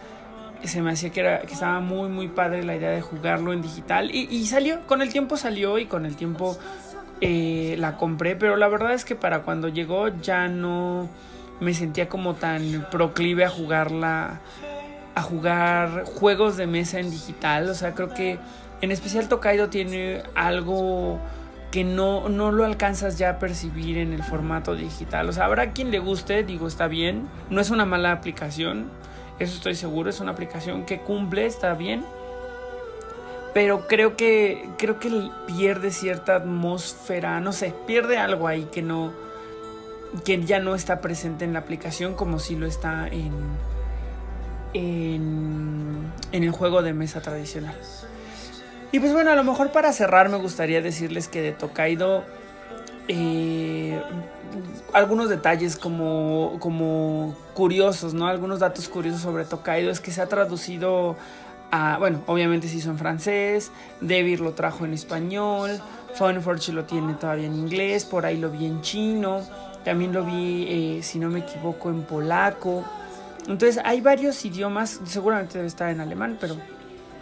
se 0.64 0.82
me 0.82 0.92
hacía 0.92 1.12
que, 1.12 1.20
era, 1.20 1.42
que 1.42 1.54
estaba 1.54 1.80
muy 1.80 2.10
muy 2.10 2.28
padre 2.28 2.64
la 2.64 2.76
idea 2.76 2.90
de 2.90 3.02
jugarlo 3.02 3.54
en 3.54 3.62
digital. 3.62 4.10
Y, 4.14 4.46
salió, 4.48 4.82
con 4.88 5.02
el 5.02 5.10
tiempo 5.10 5.38
salió 5.38 5.78
y 5.78 5.86
con 5.86 6.06
el 6.08 6.16
tiempo 6.16 6.58
eh, 7.20 7.76
la 7.78 7.98
compré, 7.98 8.36
pero 8.36 8.58
la 8.58 8.68
verdad 8.68 8.94
es 8.94 9.06
que 9.06 9.16
para 9.16 9.44
cuando 9.44 9.68
llegó 9.68 10.08
ya 10.08 10.48
no 10.48 11.08
me 11.60 11.76
sentía 11.76 12.10
como 12.10 12.34
tan 12.34 12.88
proclive 12.90 13.46
a 13.46 13.50
jugarla, 13.50 14.42
a 15.14 15.22
jugar 15.22 16.06
juegos 16.06 16.58
de 16.58 16.66
mesa 16.66 17.00
en 17.00 17.12
digital, 17.12 17.70
o 17.70 17.76
sea, 17.76 17.94
creo 17.94 18.10
que 18.10 18.40
en 18.82 18.92
especial 18.92 19.28
Tokaido 19.28 19.70
tiene 19.70 20.24
algo 20.36 21.20
que 21.72 21.84
no, 21.86 22.28
no 22.28 22.52
lo 22.52 22.66
alcanzas 22.66 23.18
ya 23.18 23.30
a 23.30 23.40
percibir 23.40 23.98
en 23.98 24.12
el 24.12 24.24
formato 24.24 24.76
digital. 24.76 25.30
O 25.30 25.34
sea, 25.34 25.46
habrá 25.46 25.72
quien 25.72 25.90
le 25.90 26.00
guste, 26.00 26.44
digo, 26.44 26.68
está 26.68 26.88
bien. 26.88 27.28
No 27.50 27.62
es 27.62 27.70
una 27.70 27.86
mala 27.86 28.12
aplicación, 28.12 28.90
eso 29.40 29.56
estoy 29.56 29.76
seguro, 29.76 30.10
es 30.10 30.20
una 30.20 30.32
aplicación 30.32 30.86
que 30.86 31.00
cumple, 31.00 31.46
está 31.46 31.74
bien. 31.74 32.04
Pero 33.54 33.88
creo 33.88 34.16
que 34.16 34.70
creo 34.78 35.00
que 35.00 35.30
pierde 35.48 35.92
cierta 35.92 36.36
atmósfera, 36.36 37.40
no 37.40 37.52
sé, 37.52 37.74
pierde 37.88 38.18
algo 38.18 38.48
ahí 38.48 38.68
que 38.72 38.82
no 38.82 39.12
que 40.26 40.44
ya 40.44 40.60
no 40.60 40.76
está 40.76 41.00
presente 41.00 41.46
en 41.46 41.54
la 41.54 41.60
aplicación 41.60 42.16
como 42.16 42.40
si 42.40 42.56
lo 42.56 42.66
está 42.66 43.08
en 43.08 43.32
en, 44.74 46.12
en 46.32 46.44
el 46.44 46.52
juego 46.52 46.82
de 46.82 46.94
mesa 46.94 47.22
tradicional. 47.22 47.76
Y 48.92 49.00
pues 49.00 49.14
bueno, 49.14 49.32
a 49.32 49.36
lo 49.36 49.44
mejor 49.44 49.72
para 49.72 49.94
cerrar 49.94 50.30
me 50.30 50.38
gustaría 50.38 50.82
decirles 50.82 51.28
que 51.30 51.42
de 51.42 51.54
Tokaido 51.54 52.26
eh, 53.08 54.02
algunos 54.94 55.30
detalles 55.30 55.78
como, 55.78 56.58
como 56.60 57.36
curiosos, 57.54 58.14
¿no? 58.14 58.28
Algunos 58.28 58.60
datos 58.60 58.90
curiosos 58.90 59.22
sobre 59.22 59.46
Tokaido 59.46 59.92
es 59.92 60.02
que 60.02 60.12
se 60.12 60.22
ha 60.22 60.28
traducido 60.28 61.16
a, 61.72 61.98
bueno, 62.00 62.22
obviamente 62.28 62.68
se 62.68 62.76
hizo 62.76 62.90
en 62.90 62.98
francés, 62.98 63.72
Devir 64.02 64.42
lo 64.42 64.52
trajo 64.52 64.84
en 64.84 64.94
español, 64.94 65.82
Funforge 66.16 66.74
lo 66.74 66.84
tiene 66.84 67.14
todavía 67.14 67.48
en 67.48 67.56
inglés, 67.56 68.04
por 68.04 68.26
ahí 68.26 68.38
lo 68.38 68.50
vi 68.50 68.66
en 68.66 68.82
chino, 68.82 69.42
también 69.86 70.12
lo 70.12 70.26
vi, 70.26 70.66
eh, 70.68 71.00
si 71.02 71.18
no 71.18 71.30
me 71.30 71.40
equivoco, 71.40 71.90
en 71.90 72.04
polaco. 72.04 72.84
Entonces 73.48 73.80
hay 73.86 74.02
varios 74.02 74.44
idiomas, 74.44 75.00
seguramente 75.06 75.58
debe 75.58 75.68
estar 75.68 75.90
en 75.90 76.02
alemán, 76.02 76.38
pero 76.42 76.56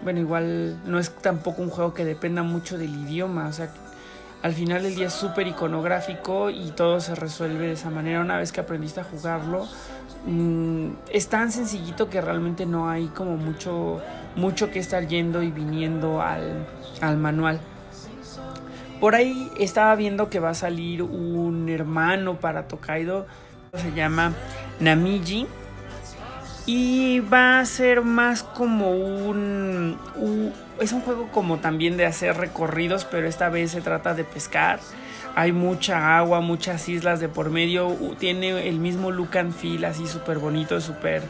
bueno, 0.04 0.20
igual 0.20 0.78
no 0.86 1.00
es 1.00 1.12
tampoco 1.12 1.62
un 1.62 1.70
juego 1.70 1.94
que 1.94 2.06
dependa 2.06 2.44
mucho 2.44 2.78
del 2.78 2.96
idioma, 2.96 3.48
o 3.48 3.54
sea, 3.54 3.70
al 4.42 4.54
final 4.54 4.84
del 4.84 4.96
día 4.96 5.08
es 5.08 5.14
súper 5.14 5.48
iconográfico 5.48 6.50
y 6.50 6.72
todo 6.72 7.02
se 7.02 7.14
resuelve 7.16 7.68
de 7.68 7.74
esa 7.74 7.90
manera. 7.90 8.22
Una 8.22 8.38
vez 8.38 8.52
que 8.52 8.62
aprendiste 8.62 9.02
a 9.02 9.04
jugarlo, 9.04 9.68
mmm, 10.26 10.92
es 11.12 11.28
tan 11.28 11.52
sencillito 11.52 12.10
que 12.10 12.22
realmente 12.22 12.66
no 12.66 12.90
hay 12.90 13.08
como 13.08 13.36
mucho, 13.36 14.02
mucho 14.36 14.72
que 14.72 14.80
estar 14.80 15.08
yendo 15.08 15.44
y 15.44 15.52
viniendo 15.52 16.22
al, 16.22 16.66
al 17.02 17.18
manual. 17.18 17.60
Por 19.02 19.16
ahí 19.16 19.52
estaba 19.58 19.96
viendo 19.96 20.30
que 20.30 20.40
va 20.40 20.50
a 20.50 20.54
salir 20.54 21.04
un 21.04 21.70
hermano 21.70 22.40
para 22.40 22.68
Tokaido, 22.68 23.28
se 23.74 23.92
llama 23.94 24.34
Namiji 24.80 25.48
y 26.65 27.19
va 27.19 27.60
a 27.60 27.65
ser 27.65 28.02
más 28.02 28.43
como 28.43 28.91
un, 28.91 29.98
Es 30.80 30.91
un 30.91 31.02
juego 31.02 31.30
como 31.32 31.58
también 31.58 31.98
de 31.98 32.06
hacer 32.06 32.38
recorridos, 32.38 33.06
pero 33.06 33.28
esta 33.28 33.50
vez 33.50 33.72
se 33.72 33.82
trata 33.82 34.13
de 34.13 34.24
pescar. 34.24 34.80
Hay 35.36 35.52
mucha 35.52 36.17
agua, 36.17 36.41
muchas 36.41 36.88
islas 36.89 37.19
de 37.19 37.30
por 37.30 37.50
medio. 37.50 37.95
Tiene 38.19 38.67
el 38.67 38.80
mismo 38.80 39.12
look 39.12 39.38
and 39.38 39.54
feel 39.54 39.86
así 39.86 40.08
súper 40.08 40.39
bonito, 40.39 40.80
súper 40.82 41.24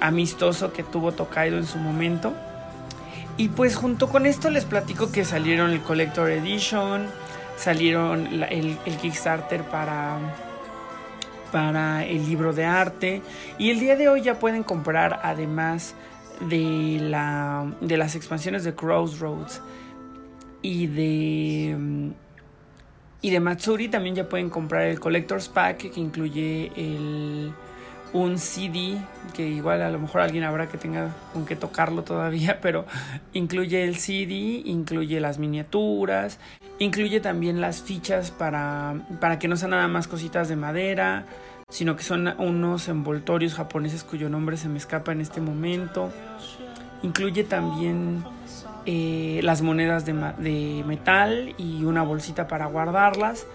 amistoso 0.00 0.72
que 0.72 0.82
tuvo 0.82 1.12
Tokaido 1.12 1.58
en 1.58 1.66
su 1.66 1.78
momento. 1.78 2.32
Y 3.36 3.48
pues 3.48 3.76
junto 3.76 4.08
con 4.08 4.24
esto 4.24 4.50
les 4.50 4.64
platico 4.64 5.12
que 5.12 5.24
salieron 5.24 5.70
el 5.70 5.80
Collector 5.82 6.30
Edition, 6.30 7.06
salieron 7.56 8.26
el, 8.26 8.78
el 8.84 8.96
Kickstarter 8.96 9.62
para 9.62 10.18
para 11.52 12.04
el 12.04 12.26
libro 12.26 12.52
de 12.52 12.64
arte. 12.64 13.22
Y 13.58 13.70
el 13.70 13.80
día 13.80 13.96
de 13.96 14.08
hoy 14.08 14.22
ya 14.22 14.38
pueden 14.38 14.62
comprar 14.62 15.20
además 15.22 15.94
de, 16.40 16.98
la, 17.00 17.72
de 17.80 17.96
las 17.96 18.14
expansiones 18.14 18.64
de 18.64 18.74
Crossroads 18.74 19.62
y 20.62 20.86
de 20.86 22.12
y 23.22 23.30
de 23.30 23.40
Matsuri 23.40 23.88
también 23.88 24.14
ya 24.14 24.28
pueden 24.28 24.50
comprar 24.50 24.82
el 24.82 25.00
Collector's 25.00 25.48
Pack 25.48 25.90
que 25.90 26.00
incluye 26.00 26.70
el, 26.76 27.52
un 28.12 28.38
CD 28.38 28.98
que 29.34 29.48
igual 29.48 29.82
a 29.82 29.90
lo 29.90 29.98
mejor 29.98 30.20
alguien 30.20 30.44
habrá 30.44 30.68
que 30.68 30.78
tenga 30.78 31.14
con 31.32 31.44
que 31.46 31.56
tocarlo 31.56 32.02
todavía, 32.02 32.58
pero 32.62 32.86
incluye 33.32 33.84
el 33.84 33.96
CD, 33.96 34.62
incluye 34.64 35.20
las 35.20 35.38
miniaturas, 35.38 36.38
incluye 36.78 37.20
también 37.20 37.60
las 37.60 37.82
fichas 37.82 38.30
para, 38.30 38.94
para 39.20 39.38
que 39.38 39.48
no 39.48 39.56
sean 39.56 39.72
nada 39.72 39.88
más 39.88 40.08
cositas 40.08 40.48
de 40.48 40.56
madera, 40.56 41.26
sino 41.68 41.96
que 41.96 42.02
son 42.02 42.28
unos 42.38 42.88
envoltorios 42.88 43.54
japoneses 43.54 44.04
cuyo 44.04 44.28
nombre 44.28 44.56
se 44.56 44.68
me 44.68 44.78
escapa 44.78 45.12
en 45.12 45.20
este 45.20 45.40
momento. 45.40 46.12
Incluye 47.02 47.44
también 47.44 48.24
eh, 48.86 49.40
las 49.42 49.62
monedas 49.62 50.06
de, 50.06 50.12
de 50.38 50.84
metal 50.86 51.54
y 51.58 51.84
una 51.84 52.02
bolsita 52.02 52.46
para 52.46 52.66
guardarlas. 52.66 53.46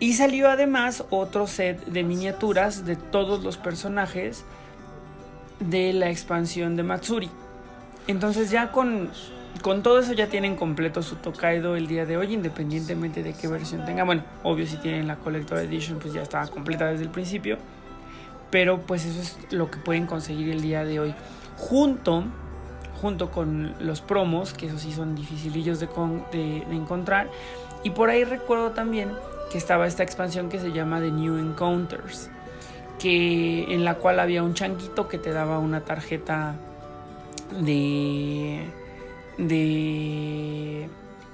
Y 0.00 0.14
salió 0.14 0.48
además 0.48 1.04
otro 1.10 1.46
set 1.46 1.84
de 1.86 2.02
miniaturas 2.02 2.84
de 2.84 2.96
todos 2.96 3.42
los 3.42 3.56
personajes 3.56 4.44
de 5.60 5.92
la 5.92 6.10
expansión 6.10 6.76
de 6.76 6.82
Matsuri. 6.82 7.30
Entonces 8.06 8.50
ya 8.50 8.70
con 8.70 9.10
con 9.62 9.82
todo 9.82 10.00
eso 10.00 10.12
ya 10.12 10.26
tienen 10.26 10.56
completo 10.56 11.00
su 11.00 11.16
Tokaido 11.16 11.76
el 11.76 11.86
día 11.86 12.04
de 12.04 12.16
hoy, 12.16 12.34
independientemente 12.34 13.22
de 13.22 13.32
qué 13.32 13.48
versión 13.48 13.84
tenga. 13.84 14.04
Bueno, 14.04 14.24
obvio 14.42 14.66
si 14.66 14.76
tienen 14.76 15.06
la 15.06 15.16
Collector 15.16 15.58
Edition, 15.58 16.00
pues 16.00 16.12
ya 16.12 16.22
estaba 16.22 16.48
completa 16.48 16.86
desde 16.86 17.04
el 17.04 17.10
principio. 17.10 17.56
Pero 18.50 18.82
pues 18.82 19.06
eso 19.06 19.20
es 19.20 19.52
lo 19.52 19.70
que 19.70 19.78
pueden 19.78 20.06
conseguir 20.06 20.50
el 20.50 20.60
día 20.60 20.84
de 20.84 21.00
hoy. 21.00 21.14
Junto 21.56 22.24
junto 23.00 23.30
con 23.30 23.74
los 23.80 24.00
promos, 24.00 24.54
que 24.54 24.66
esos 24.66 24.80
sí 24.80 24.92
son 24.92 25.14
dificilillos 25.14 25.78
de, 25.78 25.88
encontrar. 26.70 27.28
Y 27.82 27.90
por 27.90 28.08
ahí 28.08 28.24
recuerdo 28.24 28.70
también 28.70 29.10
que 29.50 29.58
estaba 29.58 29.86
esta 29.86 30.02
expansión 30.02 30.48
que 30.48 30.58
se 30.58 30.72
llama 30.72 31.00
The 31.00 31.10
New 31.10 31.38
Encounters, 31.38 32.30
que, 32.98 33.72
en 33.72 33.84
la 33.84 33.96
cual 33.96 34.20
había 34.20 34.42
un 34.42 34.54
changuito 34.54 35.08
que 35.08 35.18
te 35.18 35.32
daba 35.32 35.58
una 35.58 35.80
tarjeta 35.80 36.54
de... 37.60 38.64
de 39.38 40.88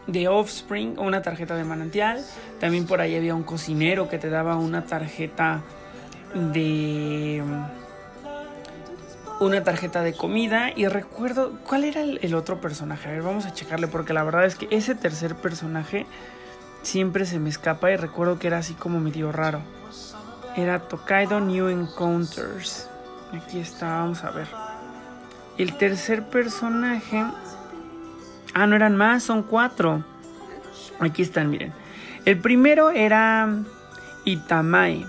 de 0.07 0.29
Offspring, 0.29 0.99
una 0.99 1.23
tarjeta 1.23 1.55
de 1.55 1.65
manantial. 1.65 2.25
También 2.59 2.87
por 2.87 3.01
ahí 3.01 3.15
había 3.17 3.35
un 3.35 3.45
cocinero 3.45 4.09
que 4.09 4.19
te 4.19 4.29
daba 4.29 4.57
una 4.57 4.85
tarjeta 4.85 5.63
de 6.35 7.43
una 9.41 9.65
tarjeta 9.65 10.03
de 10.03 10.13
comida 10.13 10.71
y 10.77 10.87
recuerdo 10.87 11.59
cuál 11.67 11.85
era 11.85 12.03
el, 12.03 12.35
otro 12.35 12.61
personaje. 12.61 13.09
A 13.09 13.13
ver, 13.13 13.23
vamos 13.23 13.47
a 13.47 13.55
checarle 13.55 13.89
porque 13.89 14.13
la 14.13 14.23
verdad 14.23 14.45
es 14.45 14.55
que 14.55 14.69
ese 14.71 14.95
tercer 14.95 15.35
personaje 15.35 16.07
siempre 16.83 17.27
se 17.27 17.39
me 17.39 17.49
escapa 17.49 17.91
y 17.91 17.97
recuerdo 17.97 18.39
que 18.39 18.47
era 18.47 18.59
así 18.59 18.75
como 18.75 19.01
medio 19.01 19.33
raro. 19.33 19.61
Era 20.57 20.81
Tokaido 20.81 21.41
New 21.41 21.69
Encounters. 21.69 22.89
Aquí 23.33 23.61
está, 23.61 23.99
vamos 23.99 24.25
a 24.25 24.31
ver. 24.31 24.49
El 25.59 25.77
tercer 25.77 26.25
personaje... 26.29 27.25
Ah, 28.53 28.67
no 28.67 28.75
eran 28.75 28.97
más, 28.97 29.23
son 29.23 29.43
cuatro. 29.45 30.05
Aquí 30.99 31.23
están, 31.23 31.51
miren. 31.51 31.73
El 32.25 32.39
primero 32.39 32.91
era 32.91 33.49
Itamae 34.25 35.07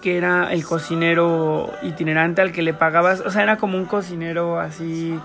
que 0.00 0.16
era 0.16 0.52
el 0.52 0.64
cocinero 0.64 1.72
itinerante 1.82 2.40
al 2.40 2.52
que 2.52 2.62
le 2.62 2.72
pagabas, 2.72 3.20
o 3.20 3.30
sea, 3.30 3.42
era 3.42 3.58
como 3.58 3.76
un 3.76 3.84
cocinero 3.84 4.58
así 4.58 5.18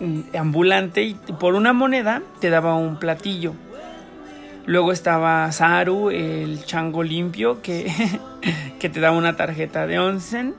mm, 0.00 0.36
ambulante 0.38 1.02
y 1.02 1.14
por 1.14 1.54
una 1.54 1.72
moneda 1.72 2.22
te 2.40 2.50
daba 2.50 2.74
un 2.74 2.96
platillo. 2.96 3.54
Luego 4.66 4.92
estaba 4.92 5.50
Saru, 5.52 6.10
el 6.10 6.64
chango 6.64 7.02
limpio, 7.02 7.62
que, 7.62 7.92
que 8.78 8.88
te 8.88 9.00
daba 9.00 9.16
una 9.16 9.36
tarjeta 9.36 9.86
de 9.86 9.98
onsen. 9.98 10.54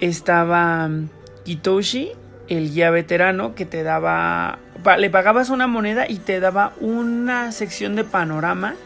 Estaba 0.00 0.88
mm, 0.88 1.08
Kitoshi, 1.44 2.12
el 2.48 2.72
guía 2.72 2.90
veterano, 2.90 3.54
que 3.54 3.66
te 3.66 3.82
daba... 3.82 4.58
Le 4.98 5.10
pagabas 5.10 5.50
una 5.50 5.66
moneda 5.66 6.08
y 6.08 6.18
te 6.18 6.40
daba 6.40 6.72
una 6.80 7.52
sección 7.52 7.96
de 7.96 8.04
panorama 8.04 8.76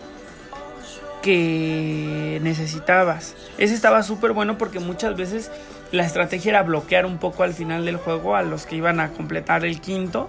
que 1.23 2.41
necesitabas. 2.43 3.37
Ese 3.59 3.75
estaba 3.75 4.03
súper 4.03 4.33
bueno 4.33 4.59
porque 4.59 4.81
muchas 4.81 5.17
veces 5.17 5.51
la 5.93 6.05
estrategia 6.05 6.51
era 6.51 6.63
bloquear 6.63 7.07
un 7.07 7.19
poco 7.19 7.45
al 7.45 7.55
final 7.55 7.85
del 7.85 7.97
juego 7.97 8.35
a 8.35 8.43
los 8.43 8.67
que 8.67 8.77
iban 8.77 8.99
a 8.99 9.11
completar 9.11 9.65
el 9.65 9.81
quinto 9.81 10.29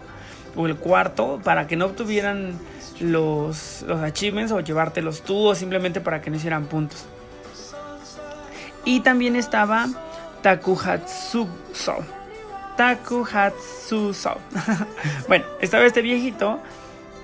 o 0.55 0.67
el 0.67 0.75
cuarto 0.75 1.41
para 1.43 1.67
que 1.67 1.75
no 1.75 1.85
obtuvieran 1.85 2.59
los, 2.99 3.83
los 3.87 4.01
achievements 4.01 4.51
o 4.51 4.59
llevártelos 4.59 5.21
tú 5.21 5.47
o 5.47 5.55
simplemente 5.55 6.01
para 6.01 6.21
que 6.21 6.29
no 6.29 6.37
hicieran 6.37 6.65
puntos. 6.65 7.05
Y 8.85 8.99
también 8.99 9.35
estaba 9.35 9.87
Takuhatsuso. 10.41 11.95
Takuhatsuso. 12.75 14.37
bueno, 15.27 15.45
estaba 15.61 15.85
este 15.85 16.01
viejito 16.01 16.59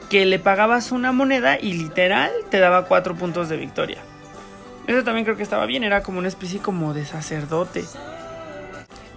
que 0.10 0.26
le 0.26 0.40
pagabas 0.40 0.92
una 0.92 1.12
moneda 1.12 1.60
y 1.60 1.74
literal 1.74 2.32
te 2.50 2.60
daba 2.60 2.86
cuatro 2.86 3.16
puntos 3.16 3.50
de 3.50 3.58
victoria. 3.58 4.00
Eso 4.88 5.04
también 5.04 5.26
creo 5.26 5.38
que 5.38 5.44
estaba 5.44 5.66
bien, 5.66 5.84
era 5.84 6.02
como 6.02 6.18
una 6.18 6.30
especie 6.30 6.60
como 6.60 6.94
de 6.94 7.06
sacerdote. 7.06 7.84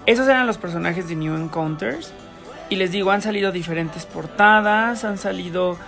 Esos 0.04 0.26
eran 0.26 0.46
los 0.46 0.58
personajes 0.58 1.08
de 1.08 1.14
New 1.14 1.34
Encounters. 1.36 2.12
Y 2.68 2.76
les 2.76 2.90
digo, 2.90 3.10
han 3.10 3.22
salido 3.22 3.52
diferentes 3.52 4.04
portadas, 4.06 5.04
han 5.04 5.18
salido 5.18 5.78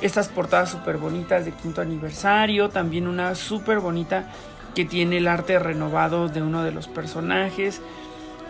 estas 0.00 0.28
portadas 0.28 0.70
súper 0.70 0.98
bonitas 0.98 1.44
de 1.44 1.52
quinto 1.52 1.80
aniversario, 1.80 2.68
también 2.68 3.06
una 3.06 3.34
súper 3.34 3.80
bonita 3.80 4.30
que 4.74 4.84
tiene 4.84 5.18
el 5.18 5.28
arte 5.28 5.58
renovado 5.58 6.28
de 6.28 6.42
uno 6.42 6.62
de 6.62 6.72
los 6.72 6.88
personajes. 6.88 7.80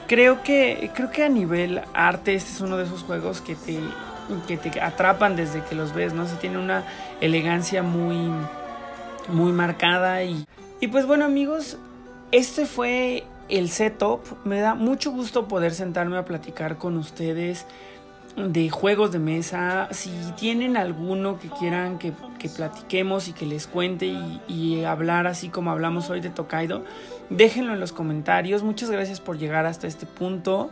Creo 0.09 0.43
que, 0.43 0.91
creo 0.95 1.11
que 1.11 1.25
a 1.25 1.29
nivel 1.29 1.83
arte 1.95 2.35
este 2.35 2.51
es 2.51 2.61
uno 2.61 2.77
de 2.77 2.85
esos 2.85 3.03
juegos 3.03 3.41
que 3.41 3.55
te 3.55 3.79
que 4.47 4.57
te 4.57 4.81
atrapan 4.81 5.37
desde 5.37 5.63
que 5.65 5.75
los 5.75 5.95
ves, 5.95 6.15
¿no? 6.15 6.27
Se 6.27 6.37
tiene 6.37 6.59
una 6.59 6.85
elegancia 7.21 7.83
muy, 7.83 8.31
muy 9.29 9.53
marcada 9.53 10.23
y, 10.23 10.47
y 10.81 10.89
pues 10.89 11.07
bueno 11.07 11.25
amigos, 11.25 11.77
este 12.33 12.67
fue 12.67 13.25
el 13.49 13.69
setup. 13.69 14.21
Me 14.45 14.61
da 14.61 14.75
mucho 14.75 15.11
gusto 15.11 15.47
poder 15.47 15.75
sentarme 15.75 16.17
a 16.17 16.25
platicar 16.25 16.79
con 16.79 16.97
ustedes 16.97 17.67
de 18.37 18.71
juegos 18.71 19.13
de 19.13 19.19
mesa. 19.19 19.89
Si 19.93 20.11
tienen 20.37 20.77
alguno 20.77 21.39
que 21.39 21.49
quieran 21.49 21.99
que, 21.99 22.13
que 22.39 22.49
platiquemos 22.49 23.29
y 23.29 23.33
que 23.33 23.47
les 23.47 23.67
cuente 23.67 24.07
y, 24.07 24.41
y, 24.49 24.85
hablar 24.85 25.27
así 25.27 25.49
como 25.49 25.71
hablamos 25.71 26.11
hoy 26.11 26.21
de 26.21 26.31
Tokaido, 26.31 26.85
déjenlo 27.31 27.73
en 27.73 27.81
los 27.81 27.93
comentarios. 27.93 28.63
Muchas 28.63 28.91
gracias 28.91 29.21
por 29.21 29.39
llegar 29.39 29.67
hasta 29.67 29.87
este 29.87 30.07
punto. 30.07 30.71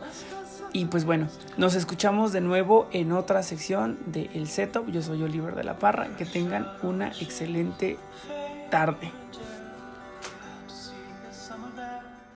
Y 0.73 0.85
pues 0.85 1.05
bueno, 1.05 1.27
nos 1.55 1.75
escuchamos 1.75 2.33
de 2.33 2.41
nuevo 2.41 2.87
en 2.91 3.11
otra 3.11 3.43
sección 3.43 3.99
de 4.07 4.29
El 4.33 4.47
Setup. 4.47 4.89
Yo 4.89 5.03
soy 5.03 5.21
Oliver 5.21 5.53
de 5.53 5.63
la 5.63 5.77
Parra. 5.77 6.07
Que 6.17 6.25
tengan 6.25 6.67
una 6.81 7.09
excelente 7.09 7.99
tarde. 8.71 9.22